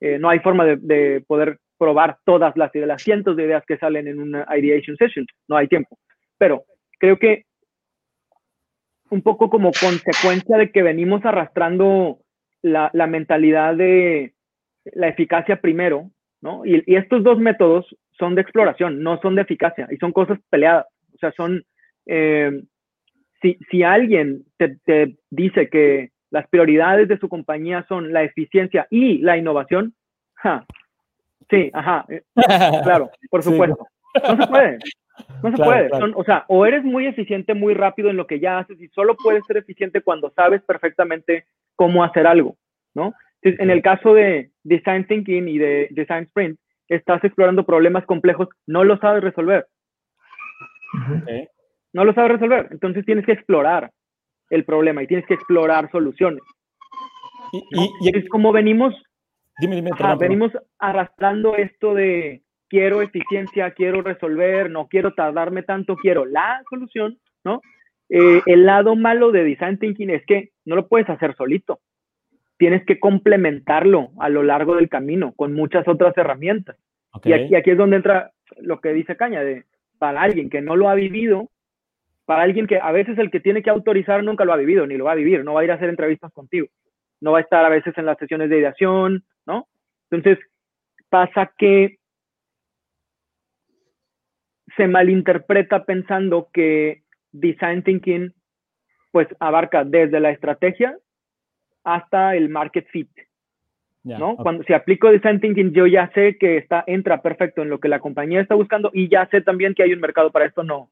[0.00, 3.78] eh, no hay forma de, poder probar todas las ideas, las cientos de ideas que
[3.78, 5.98] salen en una ideation session, no hay tiempo.
[6.38, 6.64] Pero
[6.98, 7.44] creo que
[9.10, 12.18] un poco como consecuencia de que venimos arrastrando
[12.62, 14.34] la, mentalidad de
[14.84, 16.10] la eficacia primero,
[16.46, 16.64] ¿no?
[16.64, 17.84] Y, estos dos métodos
[18.16, 20.86] son de exploración, no son de eficacia, y son cosas peleadas.
[21.14, 21.64] O sea, son,
[22.06, 22.62] eh,
[23.42, 29.36] si, alguien te, dice que las prioridades de su compañía son la eficiencia y la
[29.36, 29.94] innovación,
[31.50, 32.22] sí, ajá, eh,
[32.84, 33.84] claro, por supuesto.
[34.14, 34.78] No se puede.
[35.42, 35.90] No se puede.
[36.14, 39.16] o sea, o eres muy eficiente muy rápido en lo que ya haces y solo
[39.16, 42.56] puedes ser eficiente cuando sabes perfectamente cómo hacer algo,
[42.94, 43.12] ¿no?
[43.46, 48.84] En el caso de Design Thinking y de Design Sprint, estás explorando problemas complejos, no
[48.84, 49.66] lo sabes resolver
[51.96, 52.68] no lo sabes resolver.
[52.70, 53.90] Entonces tienes que explorar
[54.50, 56.42] el problema y tienes que explorar soluciones.
[57.52, 58.94] Y, es como venimos,
[59.58, 66.26] dime, dime, venimos arrastrando esto de quiero eficiencia, quiero resolver, no quiero tardarme tanto, quiero
[66.26, 67.62] la solución, ¿no?
[68.08, 71.80] Eh, el lado malo de design thinking es que no lo puedes hacer solito.
[72.58, 76.76] Tienes que complementarlo a lo largo del camino con muchas otras herramientas.
[77.24, 79.64] Y aquí, aquí es donde entra lo que dice Caña, de
[79.98, 81.50] para alguien que no lo ha vivido,
[82.26, 84.96] para alguien que a veces el que tiene que autorizar nunca lo ha vivido, ni
[84.96, 86.66] lo va a vivir, no va a ir a hacer entrevistas contigo,
[87.20, 89.68] no va a estar a veces en las sesiones de ideación, ¿no?
[90.10, 90.44] Entonces,
[91.08, 91.98] pasa que
[94.76, 98.34] se malinterpreta pensando que design thinking
[99.12, 100.98] pues abarca desde la estrategia
[101.86, 103.08] hasta el market fit.
[104.02, 104.36] ¿no?
[104.36, 107.88] Cuando si aplico design thinking, yo ya sé que está, entra perfecto en lo que
[107.88, 110.62] la compañía está buscando y ya sé también que hay un mercado para esto.
[110.62, 110.90] No,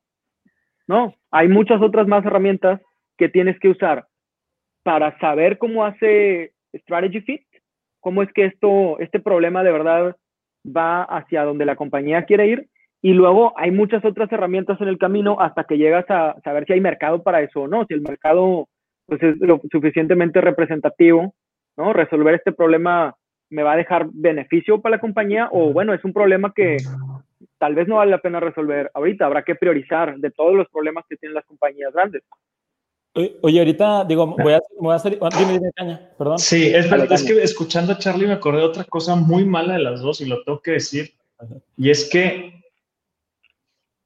[0.86, 2.80] no, hay muchas otras más herramientas
[3.16, 4.06] que tienes que usar
[4.82, 7.46] para saber cómo hace Strategy Fit,
[8.00, 10.16] cómo es que esto, este problema de verdad
[10.64, 12.68] va hacia donde la compañía quiere ir.
[13.00, 16.72] Y luego hay muchas otras herramientas en el camino hasta que llegas a saber si
[16.72, 18.68] hay mercado para eso o no, si el mercado
[19.06, 21.34] pues, es lo suficientemente representativo,
[21.76, 21.92] ¿no?
[21.92, 23.14] Resolver este problema
[23.50, 26.78] me va a dejar beneficio para la compañía o bueno, es un problema que
[27.58, 31.04] tal vez no vale la pena resolver ahorita, habrá que priorizar de todos los problemas
[31.08, 32.22] que tienen las compañías grandes.
[33.42, 35.18] Oye, ahorita digo, voy a, voy a salir.
[35.22, 36.38] Ah, dime, dime, Caña, perdón.
[36.38, 39.74] Sí, es verdad, es que escuchando a Charlie me acordé de otra cosa muy mala
[39.74, 41.14] de las dos y lo tengo que decir.
[41.76, 42.60] Y es que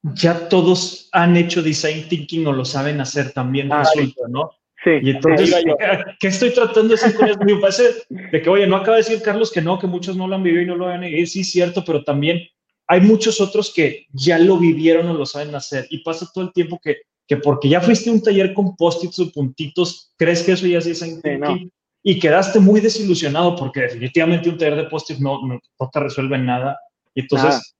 [0.03, 3.83] ya todos han hecho design thinking o lo saben hacer también, ah,
[4.27, 4.51] ¿no?
[4.83, 4.91] Sí.
[5.01, 5.53] Y entonces,
[6.19, 7.39] ¿qué estoy tratando de decir con eso?
[7.61, 10.35] Parece de que, oye, no acaba de decir Carlos que no, que muchos no lo
[10.35, 11.07] han vivido y no lo van a.
[11.25, 12.41] Sí, cierto, pero también
[12.87, 16.53] hay muchos otros que ya lo vivieron o lo saben hacer y pasa todo el
[16.53, 20.53] tiempo que, que porque ya fuiste a un taller con post-its o puntitos, crees que
[20.53, 25.39] eso ya es sí, y quedaste muy desilusionado porque definitivamente un taller de post-its no,
[25.45, 25.59] no,
[25.91, 26.79] te resuelve nada
[27.13, 27.75] y entonces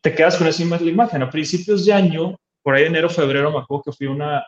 [0.00, 1.22] te quedas con esa imagen.
[1.22, 4.42] A principios de año, por ahí enero, febrero, me acuerdo que fui una,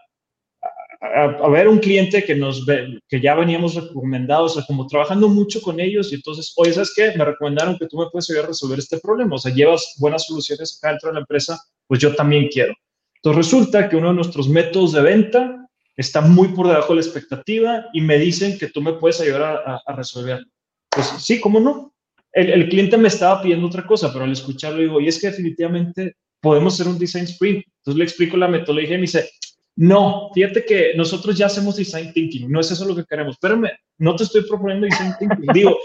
[1.05, 5.29] a, ver un cliente que nos ve, que ya veníamos recomendados, o sea, como trabajando
[5.29, 7.13] mucho con ellos y entonces, oye, ¿sabes qué?
[7.17, 10.27] Me recomendaron que tú me puedes ayudar a resolver este problema, o sea, llevas buenas
[10.27, 12.75] soluciones acá dentro de la empresa, pues yo también quiero.
[13.17, 17.07] Entonces resulta que uno de nuestros métodos de venta está muy por debajo de la
[17.07, 20.45] expectativa y me dicen que tú me puedes ayudar a, resolver.
[20.91, 21.95] Pues sí, ¿cómo no?
[22.33, 25.29] El, el, cliente me estaba pidiendo otra cosa, pero al escucharlo digo, y es que
[25.29, 27.65] definitivamente podemos hacer un design sprint.
[27.79, 29.31] Entonces le explico la metodología y me dice,
[29.77, 33.37] no, fíjate que nosotros ya hacemos design thinking, no es eso lo que queremos.
[33.41, 33.61] Pero
[33.99, 35.47] no te estoy proponiendo design thinking.
[35.53, 35.79] Digo,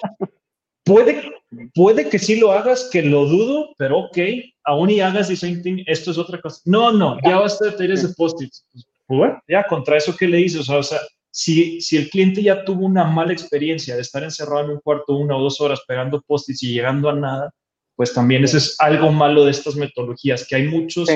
[0.84, 1.32] puede,
[1.74, 4.18] puede que sí lo hagas, que lo dudo, pero ok,
[4.64, 6.62] aún y hagas design thinking, esto es otra cosa.
[6.66, 8.66] No, no, ya basta de talleres de post-its.
[8.72, 11.00] Pues, bueno, ya contra eso que le dices, o sea,
[11.32, 15.16] si, si el cliente ya tuvo una mala experiencia de estar encerrado en un cuarto
[15.16, 17.54] una o dos horas pegando post-its y llegando a nada,
[17.96, 21.10] pues también eso es algo malo de estas metodologías, que hay muchos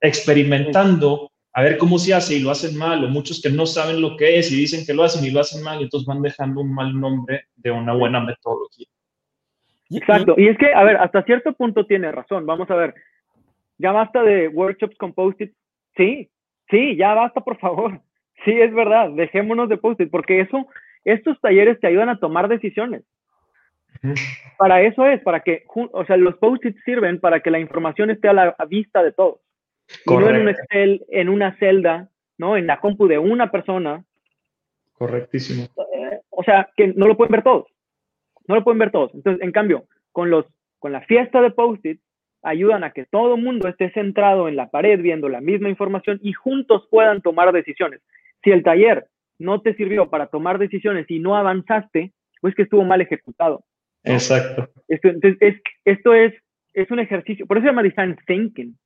[0.00, 4.02] experimentando a ver cómo se hace y lo hacen mal, o muchos que no saben
[4.02, 6.20] lo que es y dicen que lo hacen y lo hacen mal, y entonces van
[6.20, 8.88] dejando un mal nombre de una buena metodología.
[9.88, 12.94] Exacto, y es que, a ver, hasta cierto punto tiene razón, vamos a ver,
[13.78, 15.52] ya basta de workshops con post-it,
[15.96, 16.28] sí,
[16.68, 18.00] sí, ya basta, por favor,
[18.44, 20.66] sí, es verdad, dejémonos de post-it, porque eso,
[21.04, 23.04] estos talleres te ayudan a tomar decisiones.
[24.58, 28.28] Para eso es, para que, o sea, los post-its sirven para que la información esté
[28.28, 29.38] a la vista de todos.
[30.06, 32.56] Y no en un Excel, en una celda, ¿no?
[32.56, 34.04] En la compu de una persona.
[34.92, 35.64] Correctísimo.
[35.64, 37.66] Eh, o sea, que no lo pueden ver todos.
[38.46, 39.14] No lo pueden ver todos.
[39.14, 40.46] Entonces, en cambio, con, los,
[40.78, 42.02] con la fiesta de post-its,
[42.42, 46.20] ayudan a que todo el mundo esté centrado en la pared viendo la misma información
[46.22, 48.00] y juntos puedan tomar decisiones.
[48.42, 49.06] Si el taller
[49.38, 53.64] no te sirvió para tomar decisiones y no avanzaste, pues que estuvo mal ejecutado.
[54.04, 54.68] Exacto.
[54.88, 55.08] Esto,
[55.40, 56.34] es, esto es,
[56.74, 58.76] es un ejercicio, por eso se llama design thinking,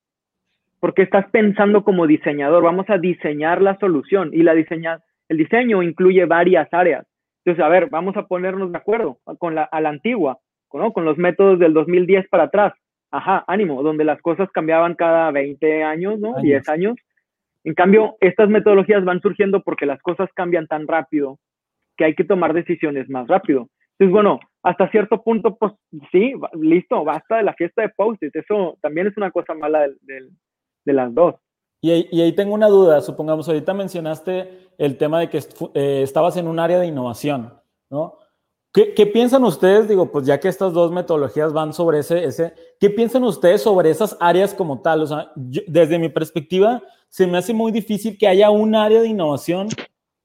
[0.79, 5.83] porque estás pensando como diseñador, vamos a diseñar la solución y la diseña, el diseño
[5.83, 7.05] incluye varias áreas.
[7.43, 10.39] Entonces, a ver, vamos a ponernos de acuerdo con la, a la antigua,
[10.73, 10.93] ¿no?
[10.93, 12.73] con los métodos del 2010 para atrás.
[13.11, 16.39] Ajá, ánimo, donde las cosas cambiaban cada 20 años, ¿no?
[16.41, 16.95] 10 años.
[17.63, 21.39] En cambio, estas metodologías van surgiendo porque las cosas cambian tan rápido
[21.97, 23.67] que hay que tomar decisiones más rápido.
[23.93, 25.73] Entonces, bueno, hasta cierto punto, pues
[26.11, 29.87] sí, listo, basta de la fiesta de post Eso también es una cosa mala
[30.85, 31.35] de, las dos.
[31.81, 35.37] Y ahí, tengo una duda, supongamos, ahorita mencionaste el tema de que
[35.73, 37.53] eh, estabas en un área de innovación,
[37.89, 38.17] ¿no?
[38.71, 39.87] ¿Qué, piensan ustedes?
[39.87, 43.89] Digo, pues ya que estas dos metodologías van sobre ese, ese, ¿qué piensan ustedes sobre
[43.89, 45.01] esas áreas como tal?
[45.01, 49.07] O sea, desde mi perspectiva, se me hace muy difícil que haya un área de
[49.07, 49.69] innovación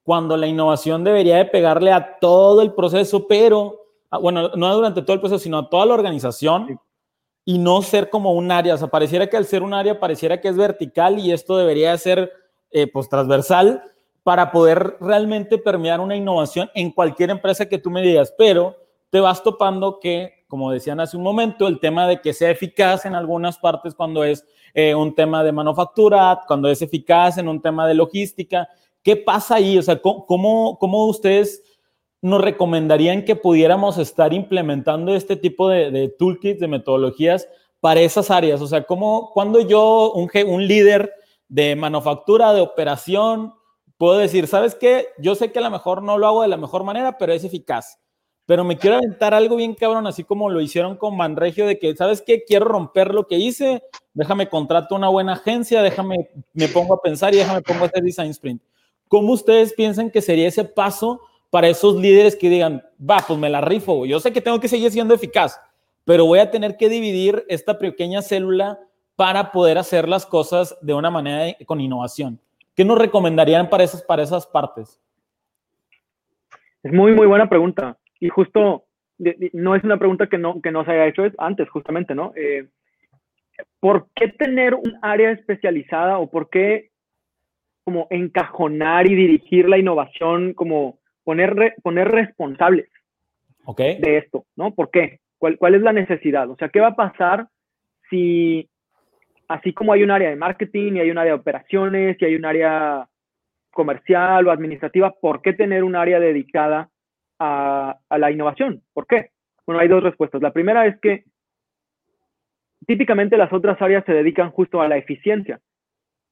[0.03, 5.01] cuando la innovación debería de pegarle a todo el proceso, pero, ah, bueno, no durante
[5.01, 6.79] todo el proceso, sino a toda la organización
[7.45, 8.75] y no ser como un área.
[8.75, 11.97] O sea, pareciera que al ser un área pareciera que es vertical y esto debería
[11.99, 12.33] ser,
[12.71, 13.83] eh, pues, transversal
[14.23, 18.75] para poder realmente permear una innovación en cualquier empresa que tú me digas, pero
[19.11, 23.05] te vas topando que, como decían hace un momento, el tema de que sea eficaz
[23.05, 27.61] en algunas partes cuando es eh, un tema de manufactura, cuando es eficaz en un
[27.61, 28.67] tema de logística,
[29.03, 29.77] ¿qué pasa ahí?
[29.79, 31.63] O sea, ¿cómo, cómo ustedes
[32.25, 37.47] nos recomendarían que pudiéramos estar implementando este tipo de, toolkits, de metodologías
[37.81, 38.63] para esas áreas?
[38.63, 41.13] O sea, ¿cómo, cuando yo, un, un líder
[41.49, 43.53] de manufactura, de operación,
[43.99, 45.09] puedo decir, ¿sabes qué?
[45.19, 47.45] Yo sé que a lo mejor no lo hago de la mejor manera, pero es
[47.45, 47.99] eficaz.
[48.47, 51.95] Pero me quiero aventar algo bien cabrón, así como lo hicieron con Manregio, de que,
[51.95, 52.43] ¿sabes qué?
[52.45, 53.83] Quiero romper lo que hice,
[54.15, 58.03] déjame contrato una buena agencia, déjame, me pongo a pensar y déjame pongo a hacer
[58.03, 58.63] design sprint.
[59.09, 61.21] ¿Cómo ustedes piensan que sería ese paso
[61.55, 64.67] para esos líderes que digan, va, pues me la rifo, yo sé que tengo que
[64.67, 65.61] seguir siendo eficaz,
[66.05, 68.81] pero voy a tener que dividir esta pequeña célula
[69.15, 72.41] para poder hacer las cosas de una manera con innovación?
[72.75, 75.01] ¿Qué nos recomendarían para esas, para esas partes?
[76.83, 77.99] Es muy, muy buena pregunta.
[78.19, 78.87] Y justo,
[79.53, 82.33] no es una pregunta que no, que se haya hecho antes, justamente, ¿no?
[82.35, 82.67] Eh,
[83.79, 86.91] ¿Por qué tener un área especializada o por qué
[87.85, 92.89] como encajonar y dirigir la innovación, como poner, poner responsables
[93.77, 94.75] de esto, ¿no?
[94.75, 95.21] ¿Por qué?
[95.39, 96.49] ¿Cuál, ¿Cuál es la necesidad?
[96.51, 97.49] O sea, ¿qué va a pasar
[98.11, 98.69] si
[99.49, 102.35] así como hay un área de marketing y hay un área de operaciones y hay
[102.35, 103.09] un área
[103.75, 106.89] comercial o administrativa, ¿por qué tener un área dedicada
[107.39, 108.83] a, la innovación?
[108.95, 109.31] ¿Por qué?
[109.67, 110.41] Bueno, hay dos respuestas.
[110.41, 111.25] La primera es que
[112.87, 115.61] típicamente las otras áreas se dedican justo a la eficiencia,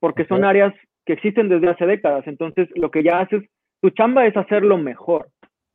[0.01, 0.73] porque son áreas
[1.05, 2.27] que existen desde hace décadas.
[2.27, 3.43] Entonces, lo que ya haces,
[3.83, 5.29] tu chamba es hacerlo mejor,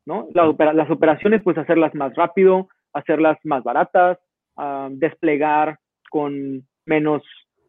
[0.05, 0.29] ¿no?
[0.33, 4.17] las operaciones, pues hacerlas más rápido, hacerlas más baratas,
[4.55, 5.77] ah, desplegar
[6.09, 7.21] con menos,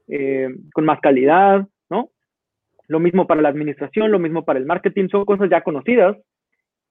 [0.07, 2.11] eh, con más calidad, ¿no?
[2.87, 6.17] Lo mismo para la administración, lo mismo para el marketing, son cosas ya conocidas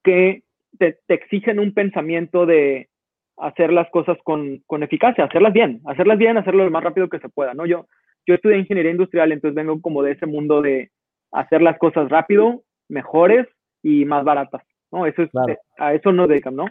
[0.04, 0.44] que
[0.78, 2.90] te, exigen un pensamiento de
[3.38, 7.30] hacer las cosas con, eficacia, hacerlas bien, hacerlas bien, hacerlo lo más rápido que se
[7.30, 7.66] pueda, ¿no?
[7.66, 7.88] Yo,
[8.26, 10.92] yo estudié ingeniería industrial, entonces vengo como de ese mundo de
[11.32, 13.47] hacer las cosas rápido, mejores
[13.82, 15.06] y más baratas, ¿no?
[15.06, 15.30] Eso es,
[15.78, 16.65] a eso no dedican, ¿no?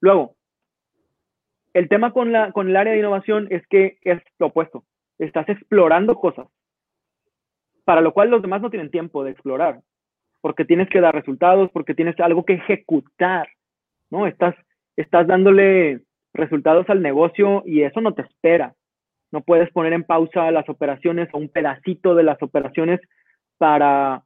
[0.00, 0.36] Luego,
[1.72, 4.84] el tema con, la, con el área de innovación es que es lo opuesto.
[5.18, 6.46] Estás explorando cosas,
[7.84, 9.80] para lo cual los demás no tienen tiempo de explorar,
[10.40, 13.48] porque tienes que dar resultados, porque tienes algo que ejecutar,
[14.10, 14.26] ¿no?
[14.26, 14.54] Estás,
[14.96, 16.02] estás dándole
[16.32, 18.74] resultados al negocio y eso no te espera.
[19.32, 23.00] No puedes poner en pausa las operaciones o un pedacito de las operaciones
[23.58, 24.22] para,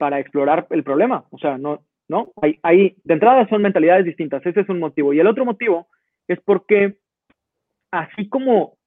[0.00, 1.26] para explorar el problema.
[1.30, 5.12] O sea, no, no, hay, hay, de entrada son mentalidades distintas, ese es un motivo.
[5.12, 5.88] Y el otro motivo
[6.26, 6.96] es porque
[7.90, 8.78] así como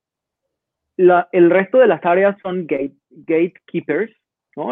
[0.98, 4.12] el resto de las áreas son gate, gatekeepers,
[4.56, 4.72] ¿no?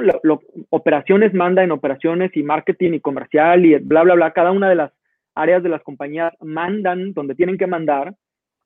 [0.70, 4.76] operaciones manda en operaciones y marketing y comercial y bla, bla, bla, cada una de
[4.76, 4.92] las
[5.36, 8.16] áreas de las compañías mandan donde tienen que mandar,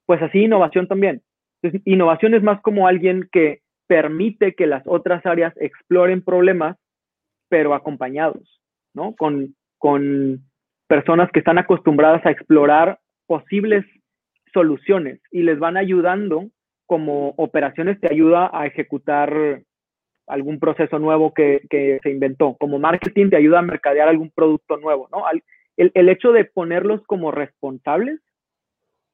[0.05, 1.21] pues así innovación también.
[1.61, 6.77] Entonces, innovación es más como alguien que permite que las otras áreas exploren problemas,
[7.49, 8.61] pero acompañados,
[8.93, 9.15] ¿no?
[9.15, 10.41] Con, con
[10.87, 13.85] personas que están acostumbradas a explorar posibles
[14.53, 16.49] soluciones y les van ayudando
[16.85, 19.63] como operaciones te ayuda a ejecutar
[20.27, 21.61] algún proceso nuevo que,
[22.01, 22.55] se inventó.
[22.59, 25.23] Como marketing te ayuda a mercadear algún producto nuevo, ¿no?
[25.77, 28.19] el, el, hecho de ponerlos como responsables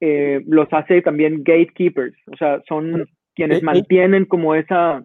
[0.00, 3.64] eh, los hace también gatekeepers, o sea, son quienes eh, eh.
[3.64, 5.04] mantienen como esa...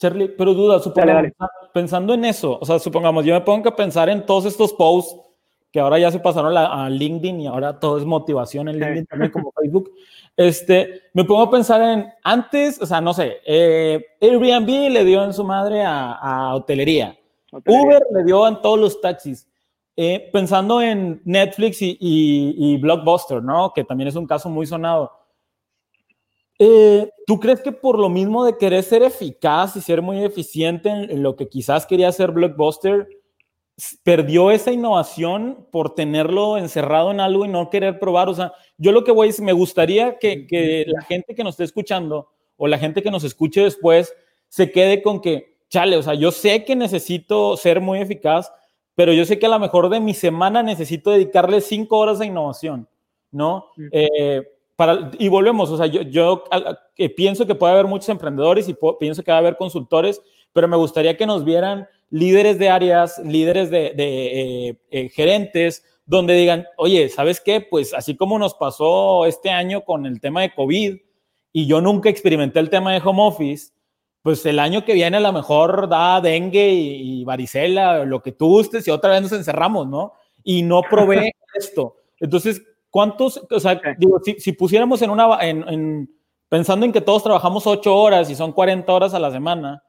[0.00, 1.30] Charlie, pero duda, supongamos,
[1.74, 5.14] pensando en eso, o sea, supongamos, yo me pongo a pensar en todos estos posts
[5.70, 9.30] que ahora ya se pasaron a, LinkedIn y ahora todo es motivación en LinkedIn también
[9.30, 9.92] como Facebook.
[10.36, 13.40] Este, me pongo a pensar en antes, o sea, no sé,
[14.20, 17.16] Airbnb le dio en su madre a, hotelería.
[17.52, 19.46] Uber le dio en todos los taxis.
[19.96, 23.72] Eh, pensando en Netflix y, Blockbuster, ¿no?
[23.74, 25.12] Que también es un caso muy sonado.
[26.62, 30.90] Eh, ¿Tú crees que por lo mismo de querer ser eficaz y ser muy eficiente
[30.90, 33.08] en, lo que quizás quería hacer Blockbuster,
[34.02, 38.28] perdió esa innovación por tenerlo encerrado en algo y no querer probar?
[38.28, 41.54] O sea, yo lo que voy es, me gustaría que, que la gente que nos
[41.54, 44.12] esté escuchando o la gente que nos escuche después
[44.50, 48.52] se quede con que, chale, o sea, yo sé que necesito ser muy eficaz,
[48.94, 52.26] pero yo sé que a lo mejor de mi semana necesito dedicarle cinco horas a
[52.26, 52.86] innovación,
[53.30, 53.68] ¿no?
[53.92, 54.42] Eh,
[54.80, 56.44] para, y volvemos, o sea, yo, yo
[57.14, 60.22] pienso que puede haber muchos emprendedores y pienso que va a haber consultores,
[60.54, 66.32] pero me gustaría que nos vieran líderes de áreas, líderes de, eh, eh, gerentes, donde
[66.32, 67.60] digan, oye, ¿sabes qué?
[67.60, 70.96] Pues así como nos pasó este año con el tema de COVID
[71.52, 73.74] y yo nunca experimenté el tema de home office,
[74.22, 78.46] pues el año que viene a lo mejor da dengue y, varicela, lo que tú
[78.46, 80.14] gustes, y otra vez nos encerramos, ¿no?
[80.42, 81.96] Y no provee esto.
[82.18, 86.10] Entonces, ¿cuántos, o sea, digo, si, pusiéramos en una, en,
[86.48, 89.82] pensando en que todos trabajamos ocho horas y son 40 horas a la semana,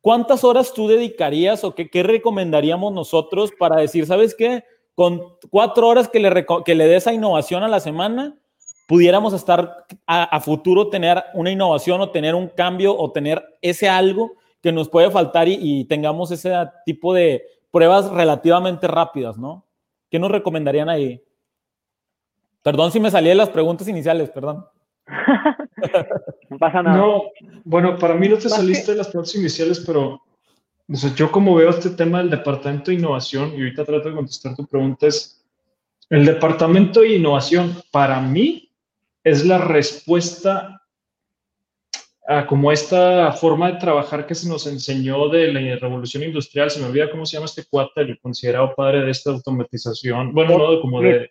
[0.00, 4.64] ¿cuántas horas tú dedicarías o qué, qué recomendaríamos nosotros para decir, ¿sabes qué?
[4.94, 8.36] Con cuatro horas que le, que le des esa innovación a la semana,
[8.86, 14.34] pudiéramos estar a, futuro tener una innovación o tener un cambio o tener ese algo
[14.62, 16.52] que nos puede faltar y, tengamos ese
[16.84, 19.66] tipo de pruebas relativamente rápidas, ¿no?
[20.08, 21.22] ¿Qué nos recomendarían ahí?
[22.66, 24.66] Perdón si me salí de las preguntas iniciales, perdón.
[26.50, 26.96] no pasa nada.
[26.96, 27.22] No,
[27.62, 30.20] bueno, para mí no te saliste de las preguntas iniciales, pero
[31.14, 34.66] yo como veo este tema del departamento de innovación, y ahorita trato de contestar tu
[34.66, 35.46] pregunta, es
[36.10, 38.68] el departamento de innovación para mí
[39.22, 40.82] es la respuesta
[42.26, 46.80] a como esta forma de trabajar que se nos enseñó de la revolución industrial, se
[46.80, 50.80] me olvida cómo se llama este cuate, el considerado padre de esta automatización, bueno, no,
[50.80, 51.30] como de...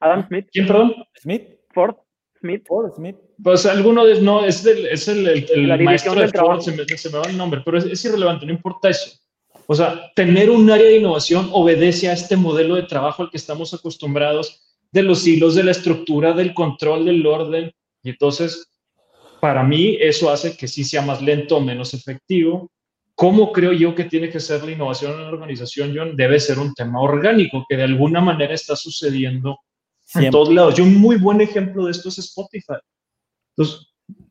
[0.00, 0.46] Adam Smith.
[0.52, 0.94] ¿Quién, perdón?
[1.20, 1.42] Smith.
[1.72, 1.96] Ford.
[2.40, 2.62] Smith.
[2.66, 3.16] Ford, Smith.
[3.42, 7.18] Pues alguno de, no, es, es el, el, maestro de Ford, se me, se me,
[7.18, 9.18] va el nombre, pero es, es irrelevante, no importa eso.
[9.66, 13.38] O sea, tener un área de innovación obedece a este modelo de trabajo al que
[13.38, 17.72] estamos acostumbrados de los hilos, de la estructura, del control, del orden.
[18.02, 18.70] Y entonces,
[19.40, 22.70] para mí, eso hace que sí sea más lento o menos efectivo.
[23.14, 26.16] ¿Cómo creo yo que tiene que ser la innovación en la organización, John?
[26.16, 29.58] Debe ser un tema orgánico, que de alguna manera está sucediendo
[30.14, 30.74] en todos lados.
[30.74, 32.74] Yo un muy buen ejemplo de esto es Spotify.
[33.56, 33.88] Entonces,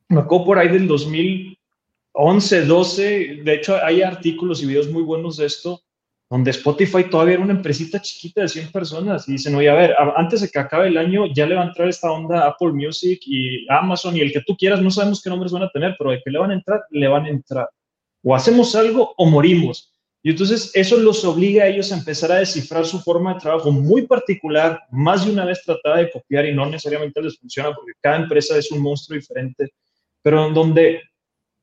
[0.09, 5.37] me acuerdo por ahí del 2011, 12, de hecho hay artículos y videos muy buenos
[5.37, 5.81] de esto,
[6.29, 9.95] donde Spotify todavía era una empresita chiquita de 100 personas y dicen, oye, a ver,
[10.15, 13.21] antes de que acabe el año ya le va a entrar esta onda Apple Music
[13.25, 16.11] y Amazon y el que tú quieras, no sabemos qué nombres van a tener, pero
[16.11, 17.69] de que le van a entrar, le van a entrar.
[18.23, 19.92] O hacemos algo o morimos.
[20.25, 23.71] Y entonces eso los obliga a ellos a empezar a descifrar su forma de trabajo
[23.71, 27.91] muy particular, más de una vez tratada de copiar y no necesariamente les funciona porque
[28.01, 29.73] cada empresa es un monstruo diferente,
[30.21, 31.01] pero en donde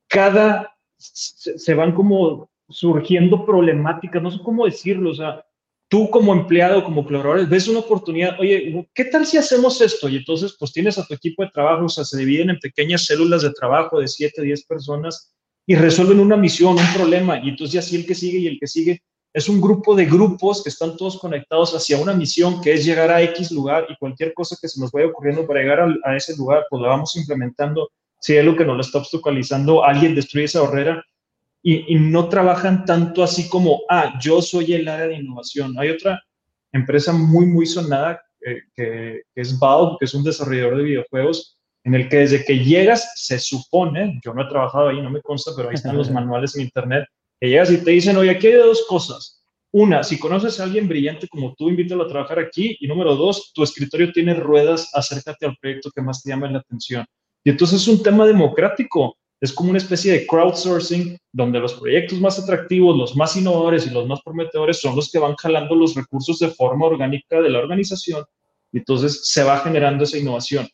[0.06, 5.42] cada se van como surgiendo problemáticas, no sé cómo decirlo, o sea,
[5.88, 10.06] tú como empleado, como colaborador, ves una oportunidad, oye, ¿qué tal si hacemos esto?
[10.08, 13.06] Y entonces, pues tienes a tu equipo de trabajo, o sea, se dividen en pequeñas
[13.06, 15.34] células de trabajo de 7, 10 personas
[15.66, 18.58] y resuelven una misión, un problema, y entonces ya sí el que sigue y el
[18.58, 19.02] que sigue
[19.32, 23.10] es un grupo de grupos que están todos conectados hacia una misión que es llegar
[23.10, 26.36] a X lugar y cualquier cosa que se nos vaya ocurriendo para llegar a, ese
[26.36, 27.90] lugar, pues la vamos implementando.
[28.18, 31.04] Si es lo que nos lo está obstaculizando, alguien destruye esa barrera
[31.62, 35.78] y, no trabajan tanto así como, ah, yo soy el área de innovación.
[35.78, 36.20] Hay otra
[36.72, 41.94] empresa muy, muy sonada eh, que, es Valve, que es un desarrollador de videojuegos, en
[41.94, 45.52] el que desde que llegas, se supone, yo no he trabajado ahí, no me consta,
[45.56, 47.04] pero ahí están los manuales en internet,
[47.40, 49.42] que llegas y te dicen, oye, aquí hay dos cosas.
[49.72, 52.76] Una, si conoces a alguien brillante como tú, invítalo a trabajar aquí.
[52.80, 56.58] Y número dos, tu escritorio tiene ruedas, acércate al proyecto que más te llame la
[56.58, 57.06] atención.
[57.44, 62.20] Y entonces es un tema democrático es como una especie de crowdsourcing donde los proyectos
[62.20, 65.94] más atractivos, los más innovadores y los más prometedores son los que van jalando los
[65.94, 68.24] recursos de forma orgánica de la organización
[68.70, 70.68] y entonces se va generando esa innovación.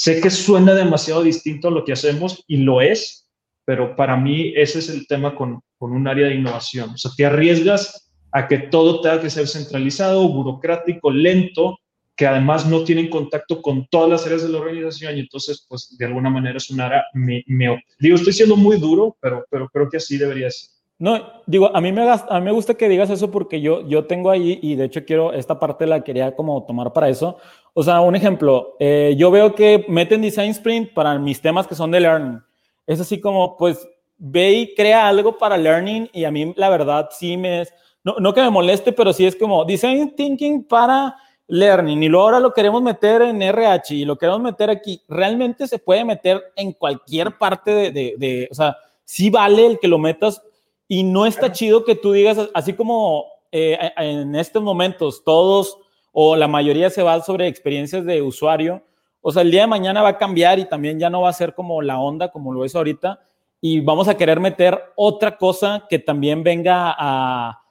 [0.00, 3.28] Sé que suena demasiado distinto a lo que hacemos y lo es,
[3.64, 6.90] pero para mí ese es el tema con, con un área de innovación.
[6.90, 11.78] O sea, te arriesgas a que todo tenga que ser centralizado, burocrático, lento,
[12.14, 15.96] que además no tienen contacto con todas las áreas de la organización y entonces, pues,
[15.98, 17.42] de alguna manera es un área, me,
[17.98, 20.77] digo, estoy siendo muy duro, pero, pero creo que así debería ser.
[21.00, 24.86] No, digo, a mí, me, gusta que digas eso porque yo, tengo ahí, y de
[24.86, 27.36] hecho quiero, esta parte la quería como tomar para eso.
[27.72, 31.76] O sea, un ejemplo, eh, yo veo que meten Design Sprint para mis temas que
[31.76, 32.42] son de Learning.
[32.84, 33.86] Es así como, pues,
[34.18, 37.72] ve y crea algo para Learning y a mí la verdad sí me es,
[38.02, 42.40] no, que me moleste, pero sí es como Design Thinking para Learning y luego ahora
[42.40, 46.72] lo queremos meter en RH y lo queremos meter aquí, realmente se puede meter en
[46.72, 50.42] cualquier parte de, de, o sea, sí vale el que lo metas
[50.88, 55.78] y no está chido que tú digas, así como eh, en estos momentos todos
[56.12, 58.82] o la mayoría se va sobre experiencias de usuario,
[59.20, 61.34] o sea, el día de mañana va a cambiar y también ya no va a
[61.34, 63.20] ser como la onda como lo es ahorita
[63.60, 67.62] y vamos a querer meter otra cosa que también venga a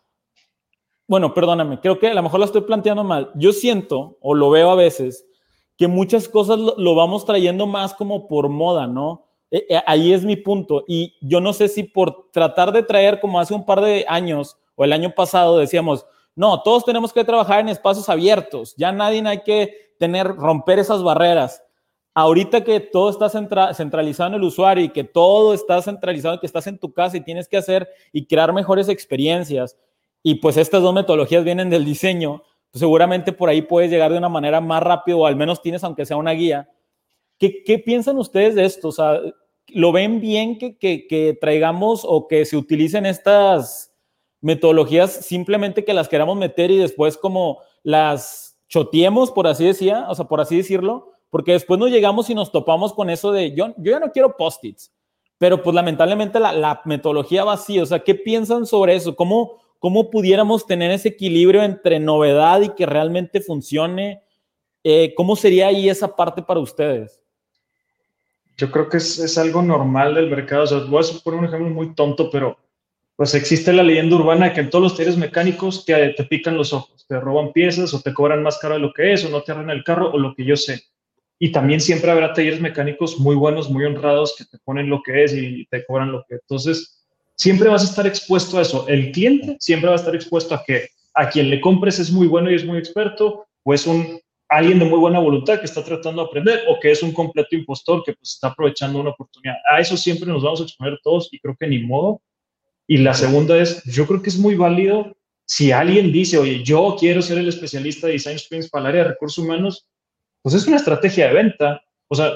[1.08, 3.32] bueno, perdóname, creo que a lo mejor lo estoy planteando mal.
[3.36, 5.26] Yo siento, o lo veo a veces,
[5.78, 9.27] que muchas cosas lo, vamos trayendo más como por moda, ¿no?
[9.52, 10.84] Eh, eh, ahí es mi punto.
[10.88, 14.58] Y yo no sé si por tratar de traer como hace un par de años
[14.76, 19.28] o el año pasado decíamos, no, todos tenemos que trabajar en espacios abiertos, ya nadie
[19.28, 21.64] hay que tener, romper esas barreras.
[22.14, 26.66] Ahorita que todo está centralizado en el usuario y que todo está centralizado, que estás
[26.68, 29.78] en tu casa y tienes que hacer y crear mejores experiencias
[30.24, 34.18] y pues estas dos metodologías vienen del diseño, pues seguramente por ahí puedes llegar de
[34.18, 36.70] una manera más rápido o al menos tienes aunque sea una guía.
[37.38, 38.90] ¿Qué, qué piensan ustedes de esto?
[38.90, 39.20] O sea,
[39.68, 43.94] ¿lo ven bien que, que, que traigamos o que se utilicen estas
[44.42, 50.16] metodologías simplemente que las queramos meter y después como las choteemos, por así decía, o
[50.16, 51.12] sea, por así decirlo?
[51.30, 54.36] Porque después nos llegamos y nos topamos con eso de yo, yo ya no quiero
[54.38, 54.94] post-its,
[55.38, 57.80] pero pues lamentablemente la, la metodología va así.
[57.80, 59.16] O sea, ¿qué piensan sobre eso?
[59.16, 64.24] ¿Cómo, ¿Cómo pudiéramos tener ese equilibrio entre novedad y que realmente funcione?
[64.84, 67.22] Eh, ¿Cómo sería ahí esa parte para ustedes?
[68.58, 70.64] Yo creo que es, es algo normal del mercado.
[70.64, 72.58] O sea, voy a poner un ejemplo muy tonto, pero
[73.16, 76.72] pues existe la leyenda urbana que en todos los talleres mecánicos te, te pican los
[76.72, 79.42] ojos, te roban piezas o te cobran más caro de lo que es o no
[79.42, 80.84] te arreglan el carro o lo que yo sé.
[81.40, 85.24] Y también siempre habrá talleres mecánicos muy buenos, muy honrados que te ponen lo que
[85.24, 86.36] es y te cobran lo que.
[86.36, 87.06] Entonces,
[87.36, 88.88] siempre vas a estar expuesto a eso.
[88.88, 92.28] El cliente siempre va a estar expuesto a que a quien le compres es muy
[92.28, 94.20] bueno y es muy experto, o es un
[94.50, 97.56] alguien de muy buena voluntad que está tratando de aprender, o que es un completo
[97.56, 99.56] impostor que pues, está aprovechando una oportunidad.
[99.72, 102.22] A eso siempre nos vamos a exponer todos y creo que ni modo.
[102.88, 106.96] Y la segunda es, yo creo que es muy válido si alguien dice, oye, yo
[107.00, 109.88] quiero ser el especialista de Design Springs para el área de recursos humanos,
[110.42, 111.82] pues es una estrategia de venta.
[112.10, 112.34] O sea,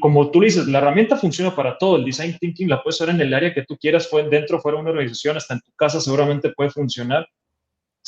[0.00, 1.96] como tú dices, la herramienta funciona para todo.
[1.96, 4.82] El design thinking la puedes usar en el área que tú quieras, dentro, fuera de
[4.82, 7.28] una organización, hasta en tu casa seguramente puede funcionar.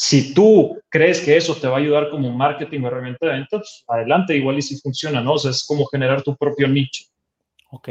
[0.01, 3.51] Si tú crees que eso te va a ayudar como marketing o herramienta de ventas,
[3.51, 5.32] pues, adelante, igual y si funciona, ¿no?
[5.32, 7.03] O sea, es como generar tu propio nicho.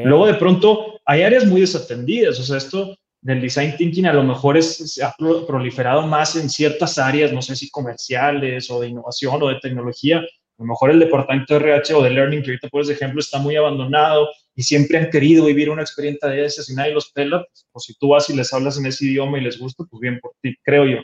[0.05, 4.23] Luego de pronto hay áreas muy desatendidas, o sea, esto del design thinking a lo
[4.23, 8.87] mejor es, se ha proliferado más en ciertas áreas, no sé si comerciales o de
[8.87, 10.23] innovación o de tecnología, a
[10.59, 13.57] lo mejor el departamento de RH o de Learning, que ahorita por ejemplo, está muy
[13.57, 17.67] abandonado y siempre han querido vivir una experiencia de esas y nadie los pela, pues,
[17.69, 20.19] pues, si tú vas y les hablas en ese idioma y les gusta, pues bien
[20.21, 20.99] por ti, creo yo.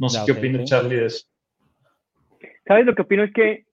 [0.00, 1.26] No sé qué opina Charlie de eso.
[2.66, 2.86] ¿Sabes?
[2.86, 3.66] Lo que opino es que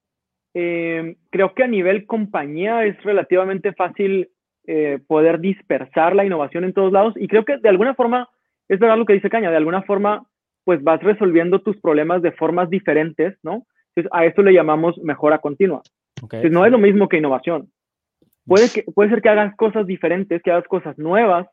[0.54, 4.30] eh, creo que a nivel compañía es relativamente fácil
[4.66, 8.28] eh, poder dispersar la innovación en todos lados y creo que de alguna forma,
[8.68, 10.28] es verdad lo que dice Caña, de alguna forma,
[10.66, 13.66] pues vas resolviendo tus problemas de formas diferentes, ¿no?
[13.96, 15.82] Entonces, a esto le llamamos mejora continua.
[16.22, 17.72] Entonces, no es lo mismo que innovación.
[18.46, 21.48] Puede, que, puede ser que hagas cosas diferentes, que hagas cosas nuevas,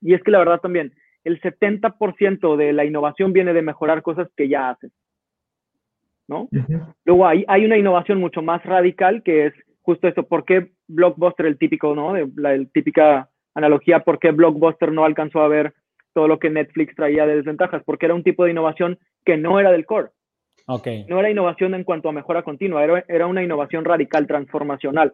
[0.00, 0.94] y es que la verdad también,
[1.26, 4.92] el 70% de la innovación viene de mejorar cosas que ya haces.
[6.28, 6.48] ¿No?
[7.04, 11.46] Luego hay, hay una innovación mucho más radical que es justo esto, ¿por qué Blockbuster,
[11.46, 12.12] el típico, ¿no?
[12.12, 15.74] De la típica analogía, ¿por qué Blockbuster no alcanzó a ver
[16.12, 17.82] todo lo que Netflix traía de desventajas?
[17.84, 20.10] Porque era un tipo de innovación que no era del core.
[21.08, 25.12] No era innovación en cuanto a mejora continua, era, era una innovación radical, transformacional.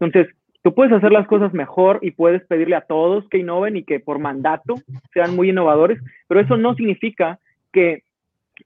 [0.00, 0.34] Entonces,
[0.66, 4.00] tú puedes hacer las cosas mejor y puedes pedirle a todos que innoven y que
[4.00, 4.74] por mandato
[5.14, 7.38] sean muy innovadores, pero eso no significa
[7.72, 8.02] que,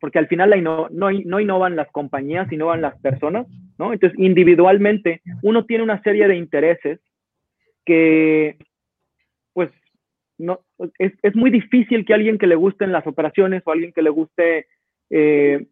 [0.00, 3.46] porque al final no, no innovan las compañías, innovan las personas,
[3.78, 3.92] ¿no?
[3.92, 7.00] Entonces, individualmente, uno tiene una serie de intereses
[7.84, 8.56] que
[10.38, 10.60] no,
[10.98, 14.08] es, es, muy difícil que alguien que le gusten las operaciones o alguien que le
[14.08, 14.68] guste
[15.10, 15.66] eh,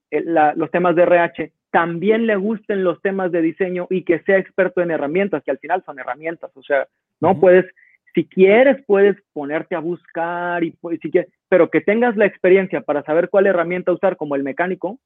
[0.57, 4.81] los temas de RH también le gusten los temas de diseño y que sea experto
[4.81, 6.89] en herramientas, que al final son herramientas, o sea,
[7.21, 7.67] no puedes,
[8.15, 13.03] si quieres, puedes ponerte a buscar, y si quieres, pero que tengas la experiencia para
[13.03, 14.99] saber cuál herramienta usar como el mecánico,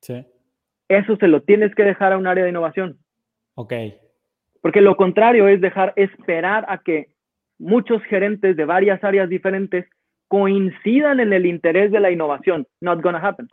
[0.00, 0.24] sí.
[0.88, 2.98] eso se lo tienes que dejar a un área de innovación.
[3.54, 3.72] Ok.
[4.60, 7.08] Porque lo contrario es dejar esperar a que
[7.58, 9.86] muchos gerentes de varias áreas diferentes
[10.28, 12.66] coincidan en el interés de la innovación.
[12.80, 13.48] Not gonna happen.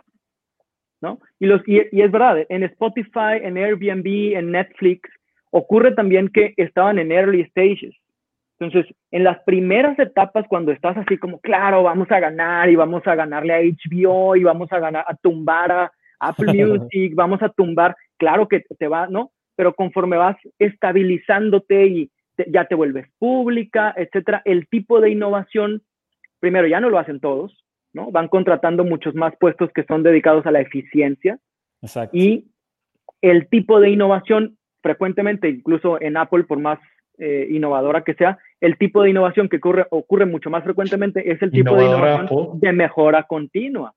[1.01, 1.19] ¿No?
[1.39, 5.09] Y, los, y, es verdad, en Spotify, en Airbnb, en Netflix,
[5.51, 7.95] ocurre también que estaban en early stages.
[8.59, 13.07] Entonces, en las primeras etapas, cuando estás así como, claro, vamos a ganar y vamos
[13.07, 17.49] a ganarle a HBO y vamos a ganar, a tumbar a Apple Music, vamos a
[17.49, 19.31] tumbar, claro que te va, ¿no?
[19.55, 22.11] Pero conforme vas estabilizándote y
[22.47, 25.81] ya te vuelves pública, etcétera, el tipo de innovación,
[26.39, 27.63] primero ya no lo hacen todos,
[27.93, 28.11] ¿no?
[28.11, 31.39] Van contratando muchos más puestos que son dedicados a la eficiencia.
[31.81, 32.15] Exacto.
[32.15, 32.47] Y
[33.21, 36.79] el tipo de innovación, frecuentemente, incluso en Apple, por más
[37.17, 41.41] eh, innovadora que sea, el tipo de innovación que ocurre, ocurre mucho más frecuentemente es
[41.41, 43.93] el tipo de innovación de mejora continua,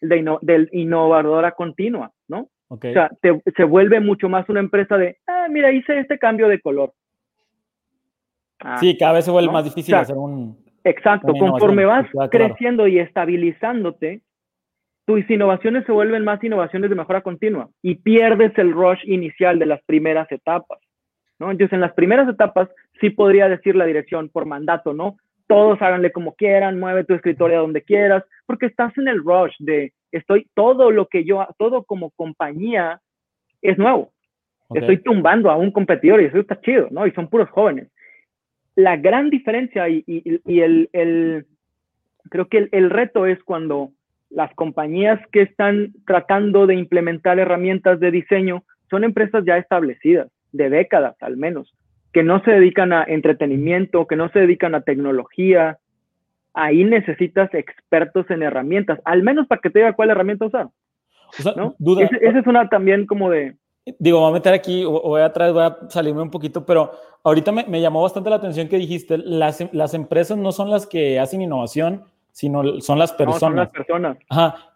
[0.00, 2.48] de del innovadora continua, ¿no?
[2.68, 6.60] O sea, se vuelve mucho más una empresa de, ah, mira, hice este cambio de
[6.60, 6.92] color.
[8.60, 10.56] Ah, sí, cada vez se vuelve más difícil hacer un...
[10.84, 14.22] Exacto, conforme vas creciendo y estabilizándote,
[15.06, 19.66] tus innovaciones se vuelven más innovaciones de mejora continua y pierdes el rush inicial de
[19.66, 20.78] las primeras etapas.
[21.38, 21.50] ¿no?
[21.50, 22.68] Entonces, en las primeras etapas
[23.00, 25.16] sí podría decir la dirección por mandato, ¿no?
[25.48, 29.92] Todos háganle como quieran, mueve tu escritorio donde quieras, porque estás en el rush de
[30.12, 33.00] estoy todo lo que yo, todo como compañía
[33.62, 34.12] es nuevo.
[34.72, 37.04] Estoy tumbando a un competidor y eso está chido, ¿no?
[37.04, 37.88] Y son puros jóvenes.
[38.76, 41.46] La gran diferencia y, y, el, el,
[42.30, 43.90] creo que el, el reto es cuando
[44.30, 50.70] las compañías que están tratando de implementar herramientas de diseño son empresas ya establecidas de
[50.70, 51.74] décadas al menos,
[52.12, 55.78] que no se dedican a entretenimiento, que no se dedican a tecnología.
[56.54, 60.68] Ahí necesitas expertos en herramientas, al menos para que te diga cuál herramienta usar.
[61.56, 61.76] ¿no?
[61.78, 63.54] duda, esa es una también como de...
[63.98, 67.52] Digo, voy a meter aquí, voy a traer, voy a salirme un poquito, pero ahorita
[67.52, 71.18] me, me, llamó bastante la atención que dijiste, las, las empresas no son las que
[71.18, 73.42] hacen innovación, sino son las personas.
[73.42, 74.18] No, son las personas.
[74.28, 74.70] Ajá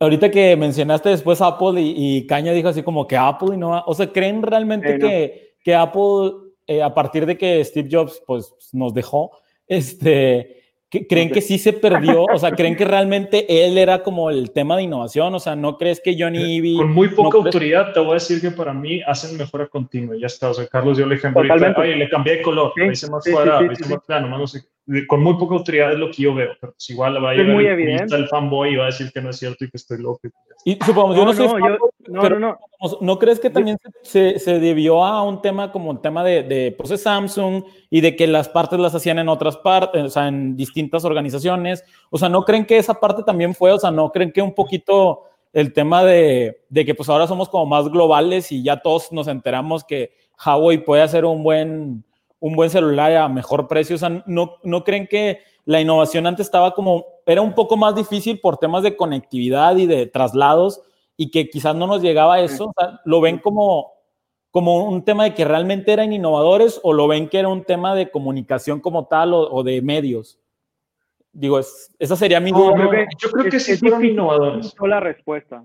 [0.00, 3.94] ahorita que mencionaste después Apple y, Caña dijo así como que Apple y no, o
[3.94, 6.32] sea, ¿creen realmente que, que, Apple,
[6.66, 9.32] eh, a partir de que Steve Jobs pues nos dejó,
[9.66, 10.62] este,
[11.08, 12.24] ¿Creen que sí se perdió?
[12.24, 15.34] O sea, ¿creen que realmente él era como el tema de innovación?
[15.34, 16.76] O sea, ¿no crees que Johnny eh, Ivy...
[16.76, 20.16] Con muy poca autoridad te voy a decir que para mí hacen mejora continua.
[20.18, 20.50] Ya está.
[20.50, 21.42] O sea, Carlos dio el ejemplo.
[21.42, 22.72] Oye, le cambié de color.
[22.76, 24.38] me hice más cuadrado, me hice más plano.
[24.38, 24.60] no sé.
[25.08, 26.50] Con muy poca autoridad es lo que yo veo.
[26.60, 29.20] Pero pues igual va a llegar muy el, el fanboy y va a decir que
[29.20, 30.20] no es cierto y que estoy loco.
[30.64, 31.62] Y supongamos, yo no, soy
[32.08, 32.58] no, pero no,
[33.00, 36.72] no, crees que también se, se, debió a un tema como el tema de, de
[36.72, 40.56] pues, Samsung y de que las partes las hacían en otras partes, o sea, en
[40.56, 41.84] distintas organizaciones?
[42.10, 43.72] O sea, ¿no creen que esa parte también fue?
[43.72, 47.48] O sea, ¿no creen que un poquito el tema de, de que pues ahora somos
[47.48, 50.12] como más globales y ya todos nos enteramos que
[50.44, 52.04] Huawei puede hacer un buen,
[52.46, 53.96] un buen celular a mejor precio?
[53.96, 57.94] O sea, ¿no, ¿no creen que la innovación antes estaba como, era un poco más
[57.94, 60.82] difícil por temas de conectividad y de traslados?
[61.16, 62.74] y que quizás no nos llegaba a eso,
[63.04, 63.94] lo ven como,
[64.50, 67.94] como un tema de que realmente eran innovadores o lo ven que era un tema
[67.94, 70.38] de comunicación como tal o, de medios.
[71.32, 72.74] Digo, esa sería mi duda.
[73.18, 74.74] yo creo que sí fueron innovadores.
[74.80, 75.64] la respuesta.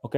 [0.00, 0.16] ¿Ok?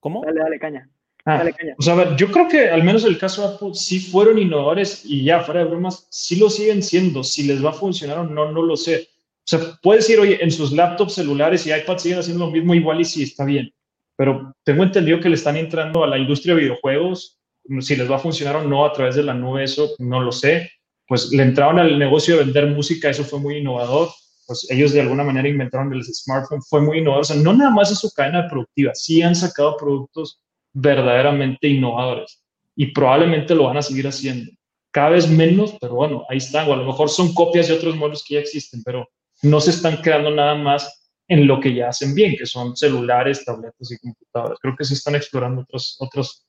[0.00, 0.22] ¿Cómo?
[0.24, 0.90] Dale, dale, caña.
[1.28, 1.44] Ah,
[1.80, 5.02] sea, a ver, yo creo que al menos el caso de Apple sí fueron innovadores
[5.04, 7.24] y ya, fuera de bromas, sí lo siguen siendo.
[7.24, 9.08] Si les va a funcionar o no, no lo sé.
[9.10, 12.76] O sea, puedes decir, oye, en sus laptops, celulares y iPads siguen haciendo lo mismo,
[12.76, 13.72] igual y sí está bien.
[14.16, 17.40] Pero tengo entendido que le están entrando a la industria de videojuegos.
[17.80, 20.30] Si les va a funcionar o no a través de la nube, eso no lo
[20.30, 20.70] sé.
[21.08, 24.10] Pues le entraron al negocio de vender música, eso fue muy innovador.
[24.46, 27.22] Pues ellos de alguna manera inventaron el smartphone, fue muy innovador.
[27.22, 30.40] O sea, no nada más es su cadena productiva, sí han sacado productos
[30.76, 32.42] verdaderamente innovadores
[32.76, 34.52] y probablemente lo van a seguir haciendo.
[34.90, 36.68] Cada vez menos, pero bueno, ahí están.
[36.68, 39.08] O a lo mejor son copias de otros modelos que ya existen, pero
[39.42, 43.44] no se están quedando nada más en lo que ya hacen bien, que son celulares,
[43.44, 44.58] tabletas y computadoras.
[44.60, 46.46] Creo que se están explorando otros, otros.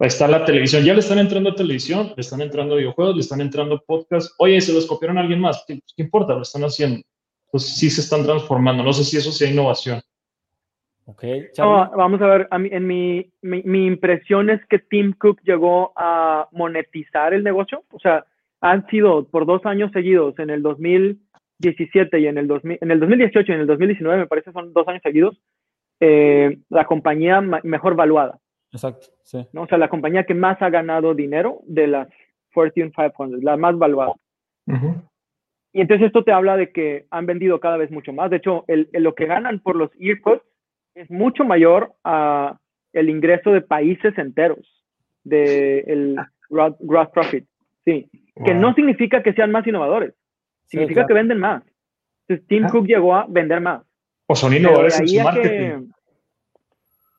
[0.00, 0.84] Ahí está la televisión.
[0.84, 3.78] Ya le están entrando a televisión, le están entrando a videojuegos, le están entrando a
[3.80, 4.32] podcast.
[4.38, 5.64] Oye, se los copiaron a alguien más.
[5.66, 6.34] ¿Qué, importa?
[6.34, 7.02] Lo están haciendo.
[7.46, 8.82] Entonces sí se están transformando.
[8.82, 10.00] No sé si eso sea innovación.
[11.06, 11.24] Ok.
[11.58, 17.34] vamos a ver, en mi, mi, mi impresión es que Tim Cook llegó a monetizar
[17.34, 17.84] el negocio.
[17.90, 18.24] O sea,
[18.60, 23.00] han sido por dos años seguidos, en el 2017 y en el, 2000, en el
[23.00, 25.38] 2018 y en el 2019, me parece son dos años seguidos,
[26.00, 28.38] eh, la compañía mejor valuada.
[28.72, 29.46] Exacto, sí.
[29.52, 29.62] ¿no?
[29.62, 32.08] O sea, la compañía que más ha ganado dinero de las
[32.52, 34.14] Fortune 500, la más valuada.
[35.74, 38.30] Y entonces esto te habla de que han vendido cada vez mucho más.
[38.30, 40.42] De hecho, el, lo que ganan por los earpods
[40.94, 42.58] es mucho mayor a
[42.92, 44.84] el ingreso de países enteros
[45.24, 46.16] de el
[46.48, 47.46] gross profit.
[47.84, 48.08] Sí,
[48.44, 50.14] que no significa que sean más innovadores,
[50.66, 51.62] significa que venden más.
[52.26, 52.68] Entonces, Tim ah.
[52.70, 53.82] Cook llegó a vender más.
[54.26, 55.90] O son innovadores en su marketing.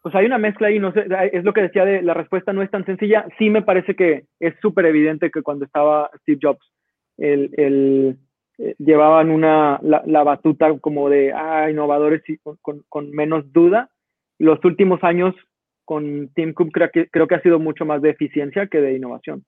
[0.01, 2.63] pues hay una mezcla ahí, no sé, es lo que decía de la respuesta no
[2.63, 3.25] es tan sencilla.
[3.37, 6.71] Sí me parece que es súper evidente que cuando estaba Steve Jobs,
[7.17, 8.17] el, el
[8.57, 13.89] eh, llevaban una, la, batuta como de ah, innovadores y con, con, menos duda.
[14.37, 15.35] Los últimos años
[15.83, 18.95] con Tim Cook creo que, creo que ha sido mucho más de eficiencia que de
[18.95, 19.43] innovación.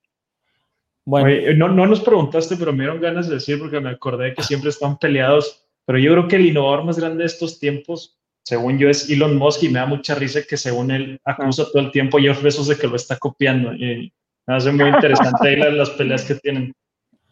[1.05, 1.29] Bueno.
[1.55, 4.69] no, no nos preguntaste, pero me dieron ganas de decir porque me acordé que siempre
[4.69, 8.89] están peleados, pero yo creo que el innovador más grande de estos tiempos, según yo,
[8.89, 12.17] es Elon Musk y me da mucha risa que según él acusa todo el tiempo
[12.17, 14.11] a Jeff Bezos de que lo está copiando y
[14.45, 16.73] me hace muy interesante ahí las, las peleas que tienen.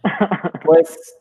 [0.63, 1.15] Pues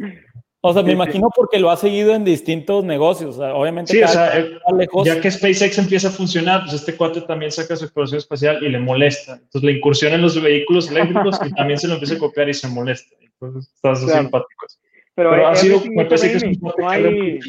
[0.66, 3.38] o sea, me imagino porque lo ha seguido en distintos negocios.
[3.38, 3.92] obviamente.
[3.92, 4.58] Sí, o sea, eh,
[5.04, 8.70] ya que SpaceX empieza a funcionar, pues este cuate también saca su exploración espacial y
[8.70, 9.34] le molesta.
[9.34, 12.54] Entonces le incursiona en los vehículos eléctricos y también se lo empieza a copiar y
[12.54, 13.14] se molesta.
[13.20, 14.80] Entonces, estás simpáticos.
[15.14, 17.40] Pero, ha sido, me parece que es un no hay,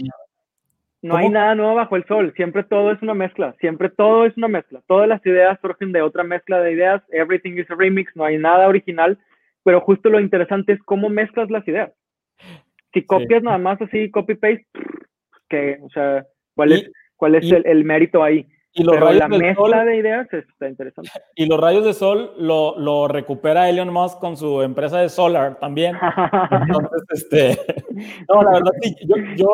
[1.01, 2.34] no hay nada nuevo bajo el sol.
[2.36, 3.55] Siempre todo es una mezcla.
[3.61, 4.82] Siempre todo es una mezcla.
[4.88, 7.01] Todas las ideas surgen de otra mezcla de ideas.
[7.11, 8.13] Everything is a remix.
[8.13, 9.18] No hay nada original.
[9.63, 11.91] Pero justo lo interesante es cómo mezclas las ideas.
[12.96, 14.66] Si copias nada más así, copy-paste,
[15.50, 16.26] que, o sea,
[16.56, 18.48] ¿cuál es, cuál es el, mérito ahí?
[18.72, 21.12] Y los rayos la mezcla de ideas está interesante.
[21.36, 25.60] Y los rayos de sol lo, lo, recupera Elon Musk con su empresa de solar
[25.60, 25.98] también.
[26.52, 27.60] Entonces, este,
[28.30, 29.52] no, la verdad sí, yo, yo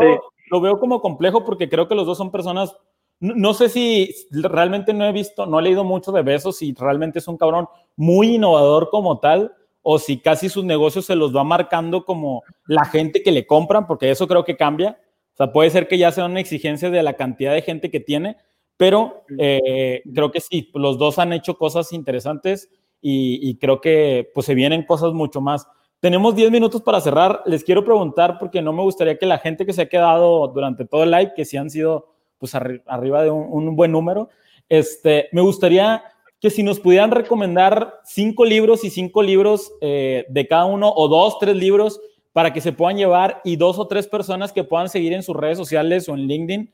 [0.51, 2.77] lo veo como complejo porque creo que los dos son personas,
[3.19, 7.17] no, sé si realmente no he visto, no he leído mucho de Besos y realmente
[7.17, 9.51] es un cabrón muy innovador como tal,
[9.81, 13.87] o si casi sus negocios se los va marcando como la gente que le compran,
[13.87, 14.99] porque eso creo que cambia.
[15.33, 17.99] O sea, puede ser que ya sea una exigencia de la cantidad de gente que
[17.99, 18.37] tiene,
[18.77, 22.69] pero eh, creo que sí, los dos han hecho cosas interesantes
[23.03, 25.67] y, creo que pues se vienen cosas mucho más.
[25.99, 27.41] Tenemos 10 minutos para cerrar.
[27.45, 30.85] Les quiero preguntar, porque no me gustaría que la gente que se ha quedado durante
[30.85, 34.29] todo el live, que sí han sido pues arriba de un, un, buen número,
[34.67, 36.03] este, me gustaría
[36.41, 41.07] que si nos pudieran recomendar cinco libros y cinco libros eh, de cada uno, o
[41.07, 42.01] dos, tres libros,
[42.33, 45.35] para que se puedan llevar y dos o tres personas que puedan seguir en sus
[45.35, 46.71] redes sociales o en LinkedIn,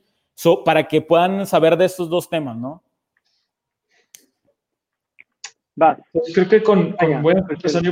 [0.64, 2.82] para que puedan saber de estos dos temas, ¿no?
[5.80, 5.98] Va.
[6.12, 7.46] Pues creo que con, con voy a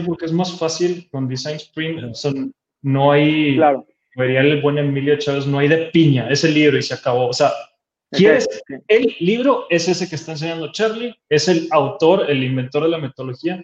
[0.04, 2.16] porque es más fácil con Design Sprint,
[2.82, 3.86] no hay, claro.
[4.16, 7.28] vería el buen Emilio Chávez, no hay de piña, es el libro y se acabó.
[7.28, 7.50] O sea,
[8.10, 8.48] ¿Quieres?
[8.88, 12.98] El libro es ese que está enseñando Charlie, es el autor, el inventor de la
[12.98, 13.62] metodología.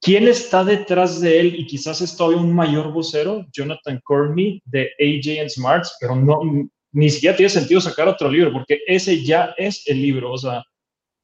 [0.00, 1.54] ¿Quién está detrás de él?
[1.58, 6.40] Y quizás es todavía un mayor vocero, Jonathan Corney de AJ and Smarts, pero no,
[6.92, 10.62] ni siquiera tiene sentido sacar otro libro, porque ese ya es el libro, o sea,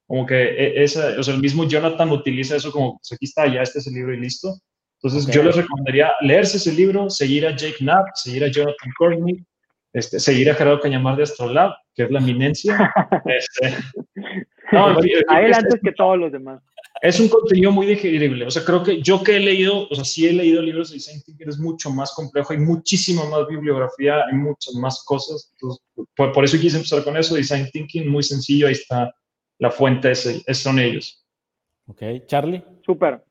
[0.07, 3.47] como que e, esa, o sea, el mismo Jonathan utiliza eso como, pues aquí está,
[3.47, 4.55] ya este es el libro y listo.
[5.03, 9.45] Entonces yo les recomendaría leerse ese libro, seguir a Jake Knapp, seguir a Jonathan Corney,
[9.95, 12.92] este, seguir a Gerardo Cañamar de Astrolab, que es la eminencia.
[13.24, 13.76] este,
[14.72, 16.61] no, a él antes que todos los demás.
[17.01, 18.45] Es un contenido muy digerible.
[18.45, 20.95] O sea, creo que yo que he leído, o sea, sí he leído libros de
[20.95, 25.53] design thinking, es mucho más complejo, hay muchísima más bibliografía, hay muchas más cosas.
[26.16, 29.14] por, eso quise empezar con eso, design thinking, muy sencillo, ahí está
[29.59, 31.24] la fuente, ese, son ellos.
[31.86, 32.64] Ok, Charlie.
[32.84, 33.22] Súper.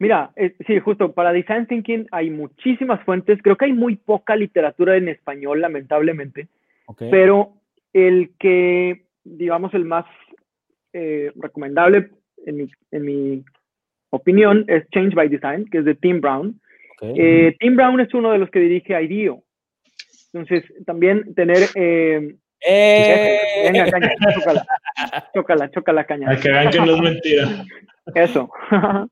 [0.00, 3.40] Mira, eh, sí, justo para Design Thinking hay muchísimas fuentes.
[3.42, 6.48] Creo que hay muy poca literatura en español, lamentablemente.
[7.10, 7.54] Pero
[7.92, 10.06] el que, digamos, el más
[10.92, 12.10] eh, recomendable,
[12.46, 12.70] en
[13.04, 13.44] mi,
[14.10, 16.58] opinión, es Change by Design, que es de Tim Brown.
[17.02, 19.42] Eh, Tim Brown es uno de los que dirige IDEO.
[20.32, 21.58] Entonces, también tener...
[21.74, 22.36] Eh,
[23.70, 24.66] venga, caña, chócala,
[25.34, 26.36] chócala, chócala, caña.
[26.40, 27.48] que vean que no es mentira.
[28.14, 28.50] Eso.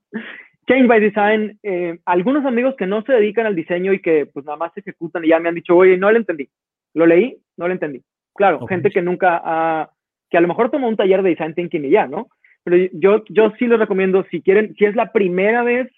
[0.68, 4.44] Change by Design, eh, algunos amigos que no se dedican al diseño y que pues
[4.44, 6.48] nada más se ejecutan y ya me han dicho, oye, no lo entendí.
[6.94, 8.02] Lo leí, no lo entendí.
[8.34, 9.90] Claro, gente que nunca ha,
[10.28, 12.28] que a lo mejor tomó un taller de Design Thinking y ya, ¿no?
[12.64, 15.88] Pero yo, yo sí les recomiendo, si quieren, si es la primera vez,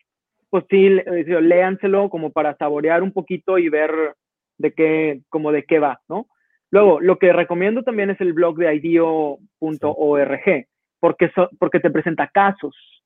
[0.50, 3.90] pues sí, léanselo como para saborear un poquito y ver
[4.58, 6.26] de qué, como de qué va, ¿no?
[6.70, 10.66] Luego, lo que recomiendo también es el blog de ideo.org,
[11.00, 12.97] porque, porque te presenta casos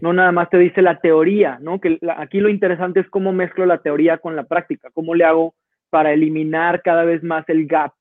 [0.00, 1.80] No nada más te dice la teoría, ¿no?
[1.80, 5.54] Que aquí lo interesante es cómo mezclo la teoría con la práctica, cómo le hago
[5.90, 7.92] para eliminar cada vez más el gap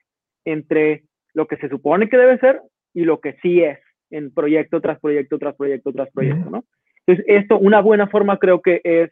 [0.46, 1.04] entre
[1.34, 2.62] lo que se supone que debe ser
[2.94, 6.66] y lo que sí es en proyecto tras proyecto tras proyecto tras proyecto, ¿no?
[7.06, 9.12] Entonces, esto, una buena forma creo que es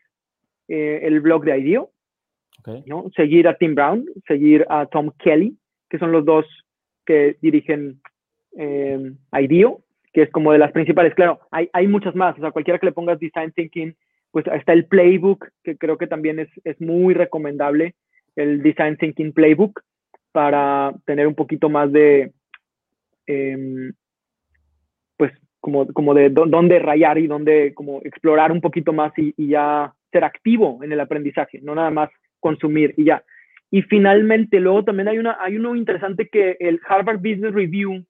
[0.67, 1.91] eh, el blog de IDEO,
[2.85, 3.09] ¿no?
[3.15, 5.57] Seguir a Tim Brown, seguir a Tom Kelly,
[5.89, 6.45] que son los dos
[7.05, 8.01] que dirigen
[8.57, 9.81] eh, IDEO,
[10.13, 11.13] que es como de las principales.
[11.15, 13.95] Claro, hay, hay muchas más, o sea, cualquiera que le pongas Design Thinking,
[14.31, 17.95] pues está el Playbook, que creo que también es, es muy recomendable,
[18.35, 19.81] el Design Thinking Playbook,
[20.31, 22.31] para tener un poquito más de,
[23.25, 23.93] em,
[25.17, 29.49] pues, como, como de dónde rayar y dónde como explorar un poquito más y, y
[29.49, 32.09] ya ser activo en el aprendizaje, no nada más
[32.39, 33.23] consumir y ya.
[33.71, 38.05] Y finalmente, luego también hay, una, hay uno interesante que el Harvard Business Review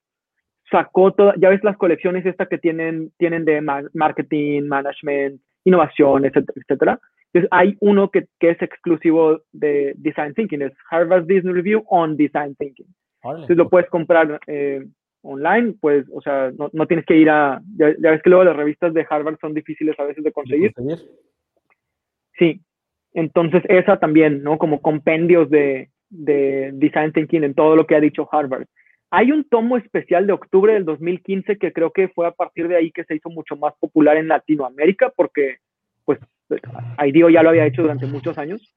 [0.74, 3.62] sacó, toda, ya ves las colecciones estas que tienen, tienen de
[3.94, 7.00] marketing, management, innovación, etcétera, etcétera.
[7.28, 12.18] Entonces hay uno que, que, es exclusivo de Design Thinking, es Harvard Business Review on
[12.18, 12.88] Design Thinking.
[13.24, 14.84] Entonces lo puedes comprar eh,
[15.22, 18.56] online, pues, o sea, no, no, tienes que ir a, ya, ves que luego las
[18.56, 20.70] revistas de Harvard son difíciles a veces de conseguir.
[20.70, 21.10] ¿De conseguir?
[22.38, 22.62] Sí,
[23.14, 24.58] entonces, esa también, ¿no?
[24.58, 28.66] Como compendios de, de Design Thinking en todo lo que ha dicho Harvard.
[29.16, 32.78] Hay un tomo especial de octubre del 2015 que creo que fue a partir de
[32.78, 35.58] ahí que se hizo mucho más popular en Latinoamérica porque,
[36.04, 36.18] pues,
[36.98, 38.74] IDEO ya lo había hecho durante muchos años.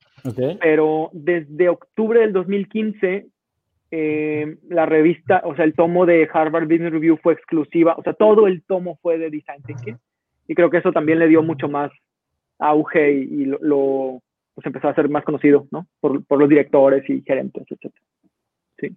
[0.60, 3.28] Pero desde octubre del 2015,
[3.90, 8.12] eh, la revista, o sea, el tomo de Harvard Business Review fue exclusiva, o sea,
[8.12, 9.96] todo el tomo fue de Design Thinking.
[10.48, 11.90] Y creo que eso también le dio mucho más
[12.58, 14.20] auge y, lo,
[14.54, 15.86] pues empezó a ser más conocido, ¿no?
[15.98, 17.90] Por, por los directores y gerentes, etc.
[18.78, 18.94] Sí.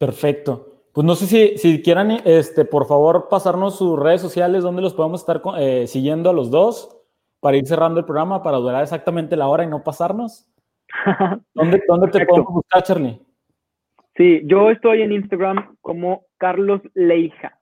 [0.00, 0.78] Perfecto.
[0.94, 4.94] Pues no sé si, si quieran, este, por favor, pasarnos sus redes sociales, donde los
[4.94, 6.96] podemos estar eh, siguiendo a los dos,
[7.38, 10.48] para ir cerrando el programa, para durar exactamente la hora y no pasarnos.
[11.54, 13.20] ¿Dónde, dónde te podemos buscar, Charlie?
[14.16, 17.58] Sí, yo estoy en Instagram como Carlos Leija.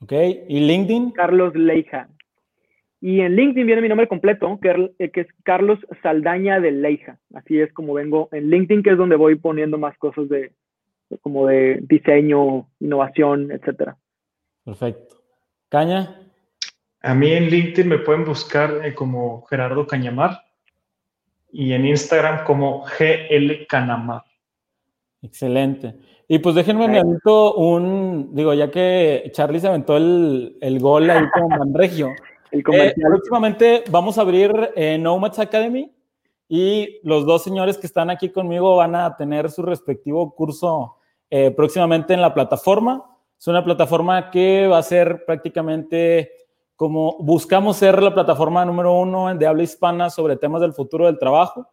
[0.00, 0.12] Ok,
[0.48, 1.12] ¿y LinkedIn?
[1.12, 2.08] Carlos Leija.
[3.00, 7.20] Y en LinkedIn viene mi nombre completo, que, es Carlos Saldaña de Leija.
[7.32, 10.52] Así es como vengo en LinkedIn, que es donde voy poniendo más cosas de
[11.20, 13.96] como de diseño, innovación, etcétera.
[14.64, 15.16] Perfecto.
[15.68, 16.18] Caña.
[17.02, 20.42] A mí en LinkedIn me pueden buscar eh, como Gerardo Cañamar
[21.50, 24.22] y en Instagram como GL Canamar.
[25.20, 25.96] Excelente.
[26.28, 31.10] Y pues déjenme me avento un, digo, ya que Charlie se aventó el, el gol
[31.10, 32.10] ahí con Manregio.
[32.52, 35.90] El eh, próximamente vamos a abrir eh, Nomads Academy
[36.50, 40.96] y los dos señores que están aquí conmigo van a tener su respectivo curso
[41.34, 43.06] eh, próximamente en la plataforma.
[43.38, 46.30] Es una plataforma que va a ser prácticamente
[46.76, 51.18] como buscamos ser la plataforma número uno de habla hispana sobre temas del futuro del
[51.18, 51.66] trabajo.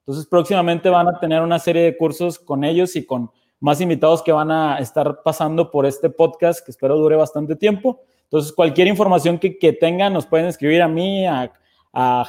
[0.00, 4.22] Entonces, próximamente van a tener una serie de cursos con ellos y con más invitados
[4.22, 8.00] que van a estar pasando por este podcast que espero dure bastante tiempo.
[8.24, 11.50] Entonces, cualquier información que, tengan, nos pueden escribir a mí, a,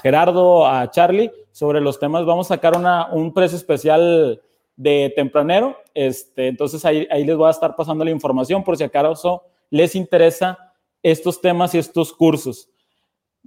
[0.01, 2.25] Gerardo, a Charlie, sobre los temas.
[2.25, 2.77] Vamos a sacar
[3.11, 4.41] un precio especial
[4.78, 5.78] de tempranero.
[5.93, 9.95] Este, entonces, ahí, ahí les voy a estar pasando la información por si acaso les
[9.95, 10.57] interesa
[11.03, 12.69] estos temas y estos cursos.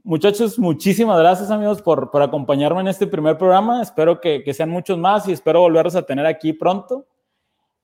[0.02, 3.80] Muchachos, muchísimas gracias amigos por, por acompañarme en este primer programa.
[3.80, 7.06] Espero que, que sean muchos más y espero volverlos a tener aquí pronto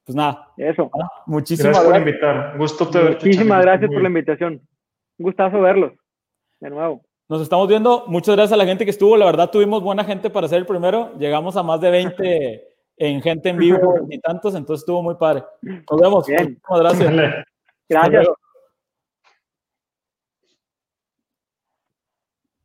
[0.06, 0.52] pues nada.
[0.56, 0.88] Eso.
[1.26, 1.92] Muchísimas gracias.
[1.92, 2.56] por invitar.
[2.56, 4.52] Gusto te Muchísimas gracias por la invitación.
[5.18, 5.92] Un gustazo verlos.
[6.60, 7.02] De nuevo.
[7.28, 8.04] Nos estamos viendo.
[8.06, 9.16] Muchas gracias a la gente que estuvo.
[9.16, 11.12] La verdad, tuvimos buena gente para ser el primero.
[11.18, 15.44] Llegamos a más de 20 en gente en vivo y tantos, entonces estuvo muy padre.
[15.62, 16.26] Nos vemos.
[16.28, 17.14] Muchas gracias.
[17.88, 18.26] Gracias.